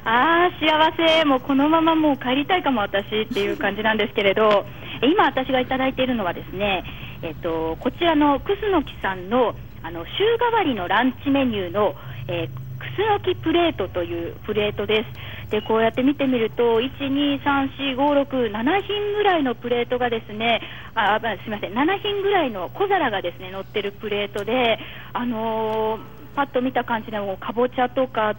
[0.04, 4.66] ああ幸せ、もうこのままもう帰りたいかも私っていう感じなんですけれど、
[5.02, 6.84] 今私がいただいているのはですね、
[7.22, 11.94] えっとこちらのクスノキさんのあの週替わりのランチメニューの、
[12.28, 12.63] えー、
[12.94, 15.50] クスノキプレートというプレートです。
[15.50, 20.60] でこうやって見てみると1、2、3、4、5、6、7品ぐらいのプレートがですね
[20.94, 24.78] あすみません7品ぐらいの小皿がですね乗ってるプレートで、
[25.12, 26.00] あのー、
[26.34, 28.36] パッと見た感じでもかぼちゃとか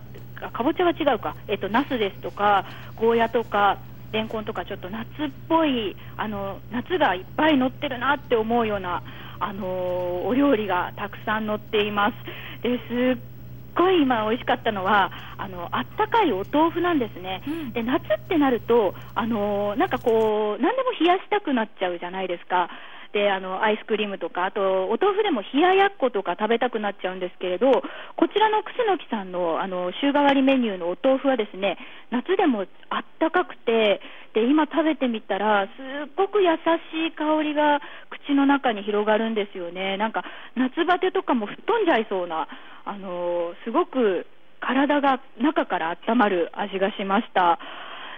[0.51, 2.65] かぼちゃは違うか、えっと、ナスですとか
[2.95, 3.77] ゴーヤとか
[4.11, 5.09] レンコンとかちょっと夏っ
[5.47, 9.03] ぽいあの夏がいっぱい乗ってるなって思うような
[9.39, 12.15] あのー、お料理がたくさん載っています。
[12.63, 13.34] ですっ
[13.75, 22.69] ごい今美味しかったのはあのあったかいお豆腐なんですね、うん、で夏ってなるとあのなんかこう何でも冷やしたくなっちゃうじゃないですか。
[23.15, 24.59] であのアイスクリームとかあと
[24.91, 31.77] お豆腐でも冷ややっことか食べたくなっちゃうんですけれどこちらの楠木さんのあの週替わりメニューのお豆腐はですね
[32.11, 34.01] 夏でもあったかくて
[34.33, 35.69] で今食べてみたらす
[36.09, 36.59] っごく優
[36.91, 37.79] しい香りが
[38.25, 40.23] 口の中に広がるんですよねなんか
[40.55, 42.47] 夏バテとかも吹っ飛んじゃいそうな
[42.85, 44.25] あのすごく
[44.59, 47.59] 体が中から温まる味がしました。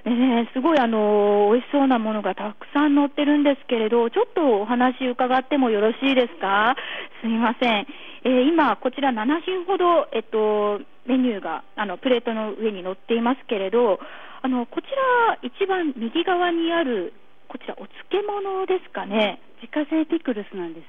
[0.05, 6.77] でね、すごいあの美味しそうなものがたくさん載ってるんですけれど、ちょっとお話伺ってもよろしいですか？
[7.21, 7.87] すみません。
[8.23, 13.99] えー、今こちら7品ほどえっとメニューがあのプレートの上に載っていますけれど、
[14.41, 17.13] あのこちら一番右側にある
[17.49, 19.41] こちらお漬物ですかね。
[19.61, 20.85] 自家製ピクルスなんです。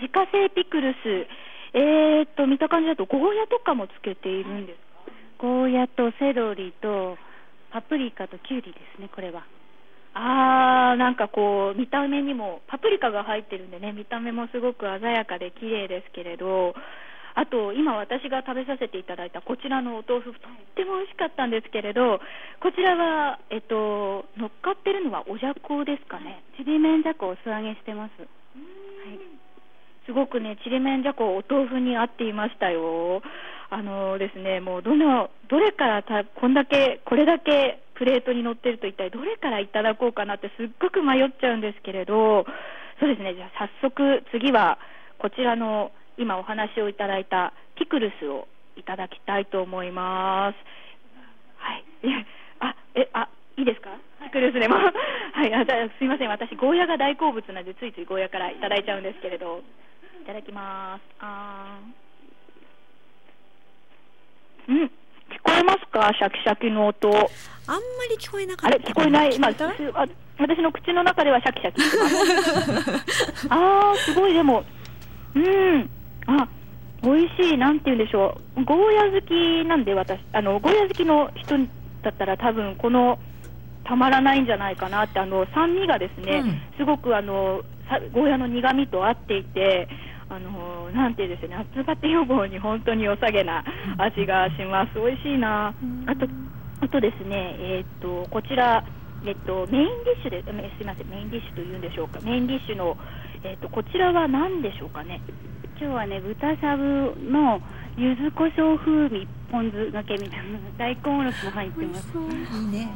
[0.00, 1.26] 自家製ピクルス。
[1.74, 5.12] えー、っと見た感じだとゴーヤとかもつけているんですか。
[5.38, 7.18] ゴーヤとセロリと
[7.70, 9.44] パプリカとキュウリですね、これは。
[10.14, 16.74] あー、なんかこう、見た目にも、パプリカが入ってるんでね、見た目もすごく鮮やかで綺麗ですけれど、
[17.38, 22.18] あと、今私が食べさせていただいたこちらのお豆腐、とっても美味しかったんですけれど、
[22.58, 26.42] こちらは、えっと、乗っかってるのはおじゃこですかね。
[26.56, 28.18] ちりめんじゃこを素揚げしてます。
[28.18, 28.28] はい。
[30.04, 33.22] すごくね、ちりめんじゃこお豆腐に合っていましたよ。
[33.70, 42.46] あのですね、もうどの、どれからた、こんだけ、これだけプレートに乗ってると一体どれからいただこうかなってすっごく迷っちゃうんですけれど、
[42.98, 44.80] そうですね、じゃあ早速次は
[45.18, 48.46] こちらの今お話をいただいたピクルスを
[48.76, 50.56] いただきたいと思います。
[51.56, 51.84] はい。
[52.60, 53.90] あ、え、あ、いいですか？
[54.24, 54.76] ピクルスでも？
[55.32, 55.64] はい、あ
[55.98, 59.62] すいません、私、ゴーヤが大好物なんで、ついついゴーヤからいただいちゃうんですけれど、
[60.22, 61.02] いただきます。
[61.20, 64.72] あー。
[64.72, 64.90] うん、聞
[65.42, 67.08] こえますか、シャキシャキの音。
[67.08, 67.22] あんま
[68.10, 68.76] り聞こえなかった。
[68.76, 69.52] あれ、聞こえない、まあ、
[70.38, 73.46] 私の口の中ではシャキシャキしてます。
[73.50, 74.64] あー、すごい、でも、
[75.34, 75.90] うん、
[76.28, 76.48] あ、
[77.02, 81.58] 美味しい、なんて言うんでしょう、ゴーヤ好きなんで、私、あの、ゴーヤ好きの人
[82.02, 83.18] だったら、多分この、
[83.84, 87.62] たまらないんじゃないかなって、あの、酸味がですね、うん、すごくあの、
[88.12, 89.88] ゴーヤの苦味と合っていて、
[90.30, 93.64] あのなんてですね夏バテ予防に本当に良さげな
[93.96, 95.00] 味がします。
[95.00, 95.74] 美味しいな。
[96.06, 96.26] あと
[96.80, 98.84] あとですねえっ、とこちら
[99.24, 102.96] えっとメインディッシュですみませんメインディッシュというんでしょうかメインディッシュの
[103.42, 105.20] えっとこちらは何でしょうかね。
[105.80, 107.60] 今日はね豚しゃぶの
[107.96, 112.08] 柚子胡椒風味ポン酢がけみたいな大根おろしも入ってます。
[112.18, 112.90] いいね。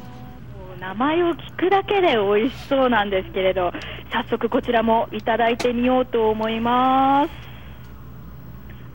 [0.81, 3.71] 名前を聞くだけで美味しそうなんですけれど
[4.11, 7.31] 早速こちらもいただいてみようと思います。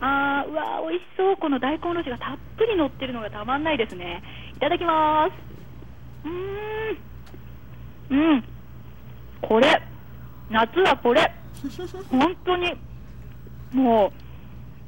[0.02, 1.36] あーうわー美味しそう。
[1.38, 4.22] この大根おろしがたっぷり乗ってるのがたまんないですね。
[4.54, 6.28] いただきます。
[6.28, 8.32] うーん。
[8.34, 8.44] うん。
[9.40, 9.82] これ。
[10.50, 11.32] 夏はこれ。
[12.12, 12.74] 本当に
[13.72, 14.12] も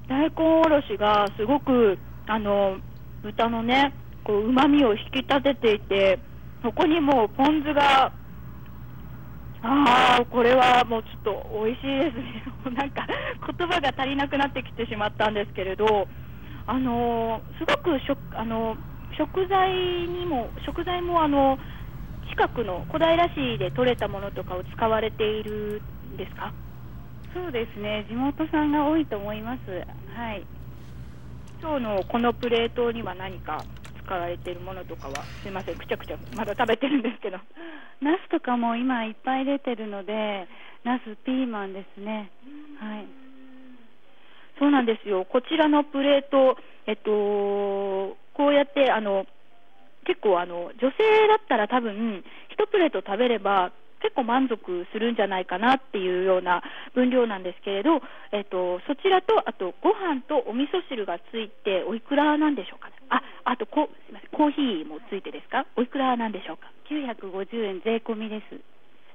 [0.06, 2.78] う大根おろしがすごくあの
[3.22, 6.18] 豚のねこう旨味を引き立てていて
[6.62, 8.12] そこにもうポン酢が、
[9.62, 12.44] ああ、これはもうちょっと美味しいですね。
[12.76, 13.06] なんか
[13.58, 16.06] 言葉が足りなくなってきてしまったんですけれど、
[16.66, 18.76] あのすごく食あの
[19.16, 21.58] 食材にも、食材もあの
[22.28, 26.52] 近くの小平市で採れたものとかを使われているんですか？
[27.32, 29.70] そうですね、地元さんが多いと思います。
[29.70, 30.42] はい。
[31.62, 33.62] 今日のこのプレートには何か
[34.02, 35.22] 使われているものとかは？
[35.42, 35.76] すいません。
[35.76, 36.16] くちゃくちゃ。
[36.34, 37.38] まだ食べてるんですけど。
[38.02, 40.48] ナスとかも今いっぱい出てるので
[40.84, 42.30] ナスピーマンですね。
[42.80, 43.06] はい。
[44.58, 45.24] そうなんですよ。
[45.24, 46.56] こちらのプレート
[46.86, 47.10] えっと
[48.32, 49.26] こうやってあの
[50.04, 52.24] 結構あの女性だったら多分
[52.56, 53.70] 1プレート食べれば
[54.00, 56.62] 結構満足するんじゃないかなっていうような
[56.94, 58.00] 分量なんですけれど、
[58.32, 65.66] えっと、そちらとあとご飯とお味噌汁がついておいくらなんでしょうか、ね、ああとこすみませんコーヒーもついてですか？
[65.76, 68.60] おいくらなんでしょうか？950円税込みです。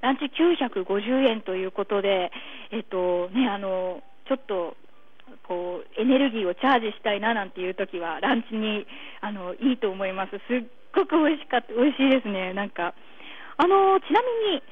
[0.01, 2.31] ランチ950円ということで
[2.71, 4.77] えっとねあのちょっと
[5.47, 8.85] こうエネルギーをチャージしたいななんていう時はランチに
[9.21, 10.31] あのいいと思います。
[10.47, 10.63] すっ
[10.93, 12.53] ごく美味しかった美味しいですね。
[12.53, 12.93] なんか
[13.57, 14.63] あのちなみに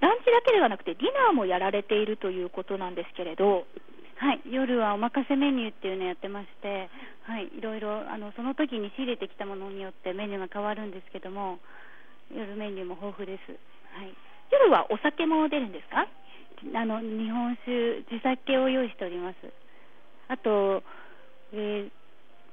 [0.00, 3.66] ランチだけではなくてディナーもやられているということなんですけれど、
[4.18, 6.90] はい、夜はお任せメニューっていうのをやってまして、
[7.22, 11.58] はい、いろいろあのその時に仕入れてきたものによってメニューが変わるんですけども、
[12.34, 13.50] 夜メニューも豊富です。
[13.94, 14.14] はい、
[14.50, 16.06] 夜はお酒も出るんですか？
[16.74, 19.36] あの日本酒、地酒を用意しております。
[20.28, 20.82] あと、
[21.52, 21.90] えー、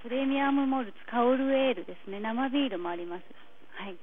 [0.01, 3.23] プレミアムモルツ、カオルエールですね、生ビールもあります。
[3.77, 3.95] はい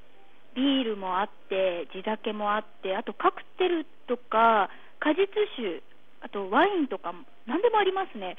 [0.56, 5.82] ビールもあって地酒もあってあとカクテルとか果実酒
[6.24, 8.36] あとワインとかも何でもありますね。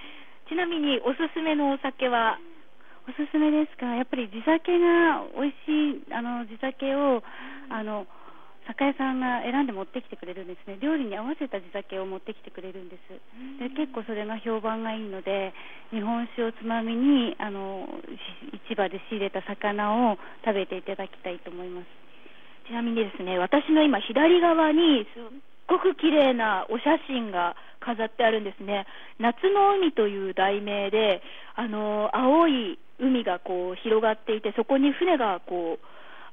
[0.49, 2.39] ちなみにおすすめのお酒は？
[3.07, 3.85] おすすめですか？
[3.95, 7.23] やっぱり地酒が美味しいあの地酒を
[7.69, 8.07] あの
[8.67, 10.75] 酒屋さんが選んで持ってきてくれるんですね。
[10.81, 13.15] 料理に合わせた地酒を持ってきてくれるんです。
[13.59, 15.53] で結構それが評判がいいので
[15.91, 17.87] 日本酒をつまみにあの
[18.67, 21.87] 市場で仕入れた魚を食べていただきたいと思います
[22.67, 28.85] ちなみにですね、私の今左側にすっごく綺麗なお写真が飾ってあるんですね。
[29.19, 31.21] 夏の海という題名で、
[31.55, 35.85] あの青い海がこう広がっていて、そこに船がこう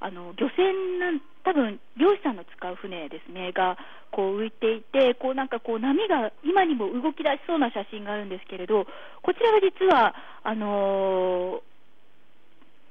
[0.05, 3.79] あの漁船なん多分漁師さんの使う船ですねが
[4.13, 8.85] こう浮いていてこうなんかこう波が今にも動き出しそうな写真があるんですけれど
[9.23, 11.61] こちらは実はあの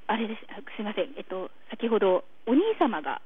[0.08, 0.40] ー、あれです
[0.74, 3.22] すみませんえっと先ほどお兄様が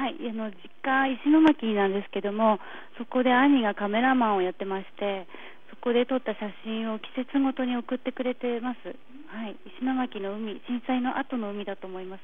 [0.00, 2.58] はい、あの実家石巻なんですけども
[2.96, 5.28] そこで兄がカメラマンをやってまして
[5.68, 8.96] そこで撮った写真を季節ごとに送ってくれてます、
[9.28, 12.22] はい、石巻の海震災の後の海だと思います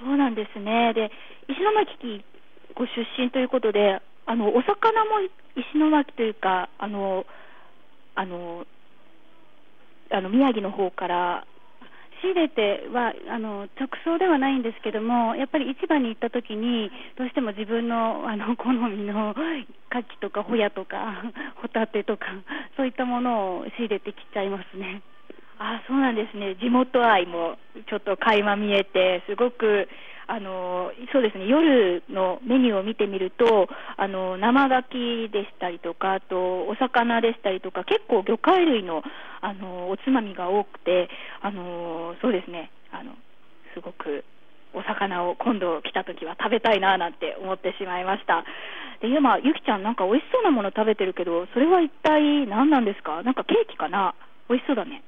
[0.00, 0.94] そうなんですね。
[0.94, 1.10] で、
[1.48, 2.24] 石巻
[2.74, 5.20] ご出身ということで、あのお魚も
[5.56, 7.26] 石巻というか、あの
[8.14, 8.64] あの
[10.10, 11.46] あの宮城の方から
[12.20, 19.38] 仕入れてはあの直送ではないんですけども、やっぱり市場に行った時にどうしても自分のあの 好みの牡
[19.90, 21.22] 蠣とかホヤとか
[21.56, 22.26] ホタテとか
[22.76, 25.02] そういったものを仕入れてきちゃいますね。
[25.58, 27.58] あそうなんですね、地元愛も
[27.90, 29.88] ちょっと垣間見えて、すごく
[30.28, 31.46] あのそうですね。
[31.46, 39.02] 夜のメニューを見てみるとあの生牡蠣でしたりとかあとお魚でしたりとか結構魚介類の
[39.40, 41.08] あのおつまみが多くて
[41.40, 42.70] あのそうですね。
[42.92, 43.12] あの
[43.74, 44.24] すごく
[44.74, 48.44] お魚を今度来た時は食べたいななんて思ってしまいました。
[49.00, 53.22] で今ゆきちゃんなんか美味しそうなもの食べてるけどそれは一体何なんですか？
[53.22, 54.14] なんかケーキかな？
[54.50, 55.02] 美味しそうだね。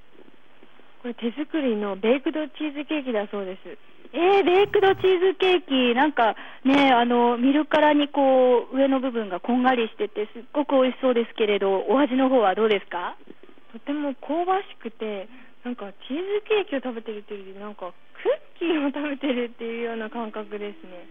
[1.03, 3.79] これ手作りのベイクドチーズケーキだそうです。
[4.13, 6.35] えー、ベイクドチーズケーキ、なんか
[6.65, 13.17] ね、あの見るからにこう上の部分がこんがりしてて、すっごく美味しそうですけれど、お味の方はどうですか？
[13.73, 15.29] とても香ばしくて、
[15.65, 18.29] なんかチーズケーキを食べてるっていうより、なんかク
[18.59, 21.07] ッキーを食べてるっていうような感覚ですね。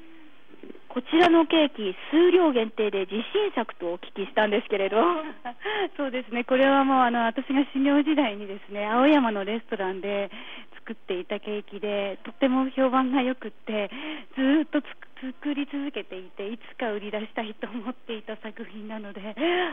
[0.89, 4.97] こちらのケーキ、数量限定で自信作とお聞きしたんですけれど、
[5.95, 10.31] そうですね、これはもうあの私が修行時代にですね青山のレストランで
[10.79, 13.91] 作っていたケーキで、とっても評判がよくって、
[14.35, 14.81] ずっと
[15.21, 19.21] 作り続けていて、いつか売り出したいと思っていた作品なので、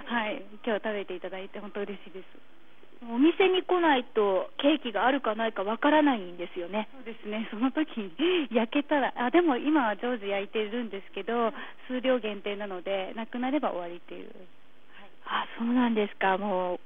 [0.05, 2.66] はい、今日食べていただいて、本当嬉しいです。
[3.13, 6.89] お店に来ないとケーキがあるかないかわからないんですよね。
[6.93, 7.49] そうですね。
[7.53, 11.53] その時に焼けたら、あでも今は常時焼いてるんですけど、
[11.89, 14.27] 数量限定なのでなくなれば終わりっていう。
[15.27, 16.39] はい、あそうなんですか。
[16.39, 16.81] もう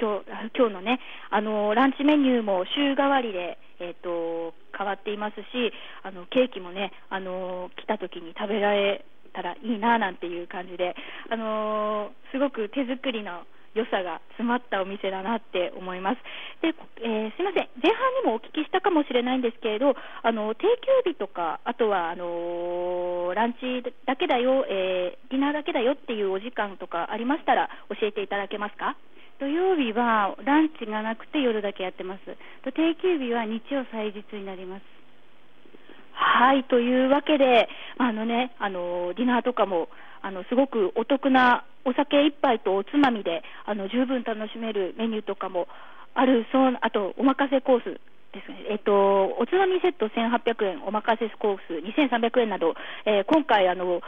[0.00, 0.24] 今日
[0.56, 1.00] 今日のね
[1.30, 10.96] あのランチメニューも週替わりでえっ、ー、と変わっていますし、あのケーキもねあの来た時に食べられたらいいななんていう感じで、
[11.28, 13.42] あのすごく手作りの
[13.74, 16.18] 良さが詰まったお店だなって思います。
[16.62, 20.66] で、えー、すみません、前半にもお聞きしたかもしれないんですけれど、あの定
[21.04, 28.96] 休日とか、あとはあのー、ランチだけだよ、えー、ディナーだけだよっていうお時間とかありましたら、教えていただけますか？
[29.38, 32.24] 土曜日はランチがなくて夜だけやってます。
[32.64, 34.82] と定休日は日曜祭日になります。
[36.10, 39.88] はいというわけで、あのね、あのディナーとかも
[40.22, 45.68] あのすごくお得なお酒一杯とおつまみであの十分楽しめるメニューとかも
[46.14, 48.00] あるそうあとおまかせコース
[48.32, 52.74] ですね、えっと、おつまみセット1800円、おまかせコース2300円など、
[53.06, 54.00] えー、今回あの、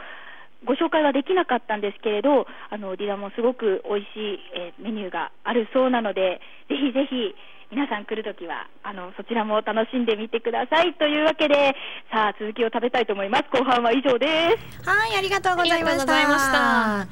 [0.63, 6.39] ご紹介はできなかったんですけれど、あのディナもすごく美味しい、えー、メニューがあるそうなので、
[6.69, 7.33] ぜひぜひ
[7.71, 11.73] 皆さん来るときはあのそちらも楽しんでみてくださいというわけで、
[12.11, 13.45] さあ続きを食べたいと思います。
[13.49, 14.27] 後半は以上で
[14.83, 14.89] す。
[14.89, 17.07] はい、ありがとうございました。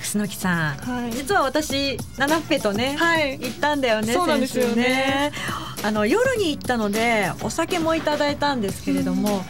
[0.00, 4.12] 楠木さん、はい、実は私七ッペとね、はい、行ったんだよね。
[4.12, 5.32] そうなんですよね。
[5.84, 9.40] あの夜に行ったのでお酒もいただいたんですけれども、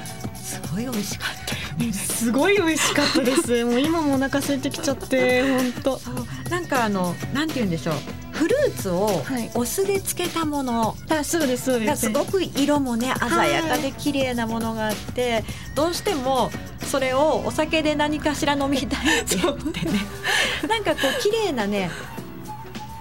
[0.46, 1.56] すごい美味しかった
[1.92, 3.64] すごい美味しかったです。
[3.66, 6.00] もう今もお腹空いてきちゃって本当
[6.48, 7.94] なんかあのなんて言うんでしょう。
[8.30, 9.24] フルーツを
[9.54, 12.02] お酢で漬けたもの、はい、そうですそうです。
[12.02, 15.44] すごく色もね鮮やかで綺麗なものがあって、はい、
[15.74, 16.50] どうしても
[16.86, 20.00] それをお酒で何かしら飲みたいって言ってね。
[20.68, 21.90] なんかこう綺麗なね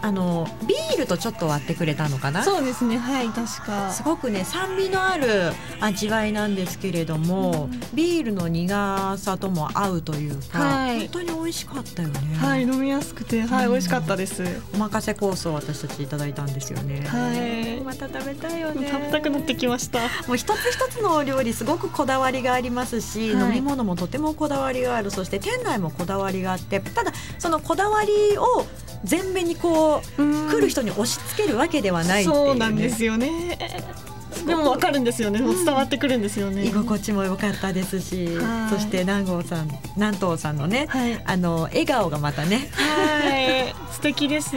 [0.05, 2.43] あのビールとちょっと割ってくれたのかな？
[2.43, 2.99] そうですね。
[2.99, 3.89] はい確か。
[3.89, 12.35] すごくね酸味のある味わいなんですけれども、うん、ビールの苦さとも合うというか、はい、本当に美味しかったよね。
[12.35, 14.43] はい飲みやすくてはい、うん、美味しかったです。
[14.75, 17.01] お任せコースを私たちいただいたんですよね。
[17.07, 17.81] はい。
[17.81, 18.87] また食べたいよね。
[18.87, 20.01] 食べたくなってきました。
[20.27, 25.09] もう一つ一つのお料理すごくこだわりがありますし、はい、飲み物もとてもこだわりがある。
[25.09, 28.67] そして店内もこだわりがあってただそのこだわりを
[29.03, 33.57] 全面にこう来る人に押し付けるわけではない、ね、そうなんですよね。
[34.45, 36.65] でもわかるんですよね、もう伝わってくるんですよね。
[36.65, 38.29] 居心地も良かったですし
[38.69, 42.69] そして南郷さん南東さんのね、はい、あの笑顔がまたね。
[42.73, 43.73] はい。
[43.91, 44.55] 素敵です、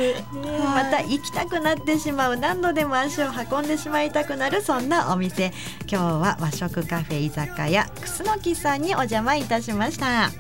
[0.75, 2.37] また行きたくなってしまう。
[2.37, 5.53] 何度でも足を運んでしまいたくなるそんなお店。
[5.91, 10.31] 今日は和食カフェ居酒屋くすのきさんにお邪魔いたしました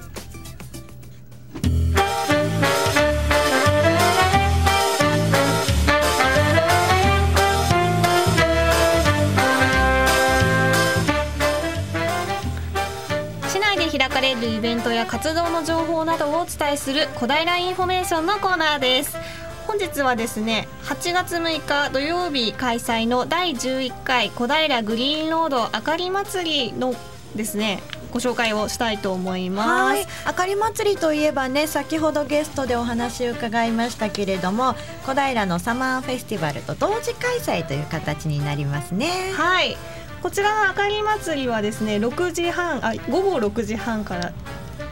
[13.98, 19.16] 開かれるイベントや活動の情報などをお伝えする小平インフォメーションのコーナーです
[19.66, 26.94] 本日はですね8月6日土曜日開催の第11回小平グリーンロードあかり祭りの
[27.34, 27.82] ですね
[28.12, 30.08] ご紹介をしたいと思います。
[30.24, 39.32] あかり祭りといえばね先ほどゲストでお話を伺いましたけれども小平のサマーフェスティバルと同時開催という形になりますね。
[39.34, 39.76] はい
[40.22, 44.32] こちらのあかり祭りはですね6時半あ午後6時半から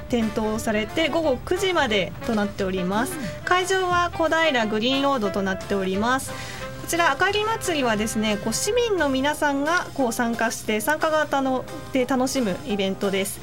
[0.09, 6.31] 点灯されて午後9時までとなっております、会場は小平グリーンロードとなっております。
[6.31, 13.41] こちらあかり祭りはですねこう市民の皆さんがこう参加して参加型ので楽しむイベントです。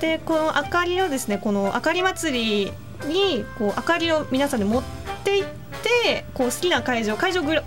[0.00, 2.72] でこの明かりをですねこのあかり祭り
[3.06, 4.99] にこう明かりを皆さんで持って
[5.36, 5.44] いっ
[5.82, 7.62] てこう好きな会場会場が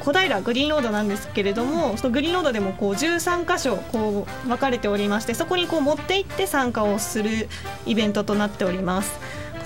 [0.00, 7.48] 小平グリーンロードなんですけれどもそのグリーンロードでもこう13箇所こう分かれておりましてそこにこう持って行って参加をする
[7.86, 9.18] イベントとなっております。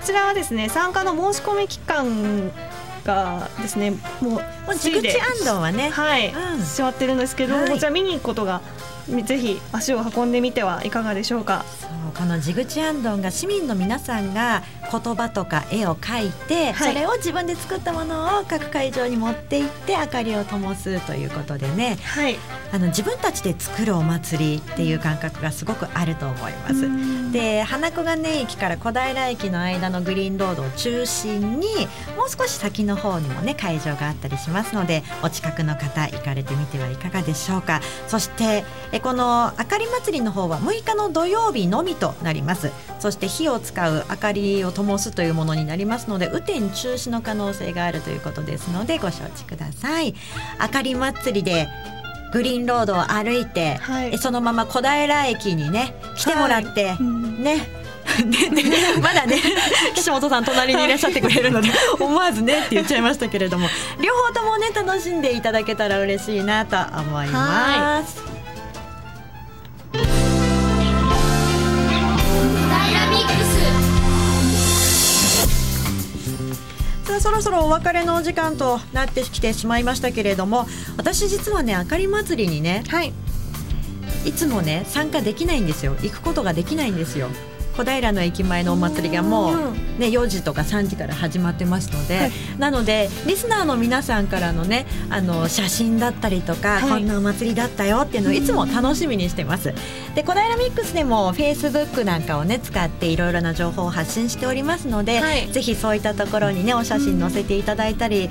[0.05, 2.53] こちらはですね参加の申し込み期間
[3.05, 5.91] がですねもう地口安藤はね。
[5.91, 8.61] はい、うん、しまってるんですけど、はい、こちら見に行くことが
[9.25, 11.65] ぜひ足を運んでみてはいかがでしょうか。
[11.81, 22.37] そうこの地口安藤が市民の皆さんが言葉とか絵を描いて、はい、それを自分で作ったものを各会場に持って行って明かりを灯すということでね、はい、
[22.73, 27.33] あの自分たちで作るお祭りっていう感覚がすごくあると思います。
[27.33, 31.67] で花子金駅から小平駅の間のグリーンロードを中心に
[32.17, 37.81] もう少し先の方にもね会場があったりしますのでお近くの方行かれてみてはいかがでしょうか。
[38.07, 42.73] そしてえこのあかり祭りの方は6日の土曜日のみとなります。
[43.01, 50.15] そして火を使う明かりを灯すというものになりますので雨天中止の可能性があるということですのでご承知ください。
[50.59, 51.69] 明かり祭りで
[52.33, 57.85] グリーンロードを歩いて、はい、そのまま小平駅にね来てもらって、はい、ね。
[58.15, 59.39] でね、まだね
[59.95, 63.69] 岸本さん隣にいらっしゃってくれるので思わずねって言っちゃいましたけれども
[64.01, 68.44] 両方ともね楽しんでいただけたら嬉しいなと思います。
[77.05, 83.13] さあそろそろお別れのお時間となってきてしまいましたけれども私実はねあかり祭りにね、はい、
[84.25, 85.95] いつもね参加できないんですよ。
[86.01, 87.29] 行くことができないんですよ
[87.77, 99.75] 小平の駅前のお祭りがもう、ね、4時とか3時から始まってますので、はい、なのでリスナーの皆さんからのねあの写真だったりとか、はい、こんなお祭りだったよっていうのをいつも楽しみにしてます。
[100.15, 108.31] で小平ミックスでもフェイスブックなんかをね使っていろいろな情報を発信しておりますので、はい、ぜひそういったところにねお写真載せていただいたり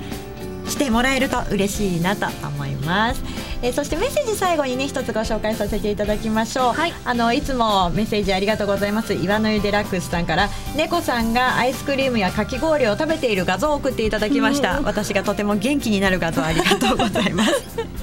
[0.66, 3.22] してもらえると嬉しいなと思います。
[3.64, 6.72] えー、そしてメッセージ最後にね一つご紹介させていただきましょう。
[6.74, 14.82] はい、あのいつもメッセージありがとうございます岩の湯デラックスさんから猫さんがアイスクリームやかき氷を食べている画像を送っていただきました。
[14.82, 17.52] 私がとても元気になる画像ありがとうございます。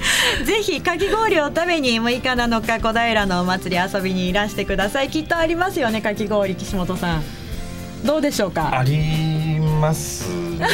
[0.44, 5.10] ぜひかき氷を食べに6日7日小平のお祭り遊びにいらしてください。
[5.10, 7.22] きっとありますよねかき氷岸本さん。
[8.04, 8.76] どうでしょうか？
[8.76, 10.68] ありますね。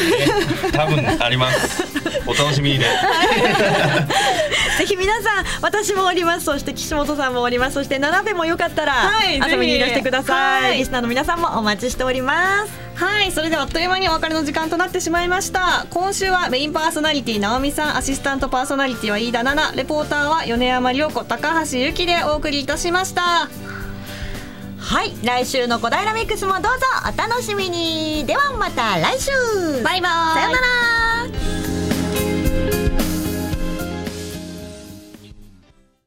[0.72, 1.82] 多分あります。
[2.26, 2.86] お楽しみにね。
[4.78, 6.44] ぜひ皆さん私もおります。
[6.44, 7.74] そして岸本さんもおります。
[7.74, 12.88] そして七部もよかったら、はい、遊びにいらしてください、はい、リスナーの皆さんもお待ちしております。
[12.94, 15.86] はいそれではあっという間にお別れの時間となってしまいました。
[15.90, 23.48] 今週はメインパーソナリティ直美さんアシスタントパーソナリティは飯田奈々レポーターは米山涼子高橋由紀でお送りいたしました
[24.88, 25.12] はい。
[25.22, 26.68] 来週の小平ミックスもどうぞ
[27.12, 28.24] お楽しみに。
[28.24, 29.30] ではまた来週。
[29.82, 30.40] バイバイ。
[30.40, 30.60] さよな
[31.52, 31.57] ら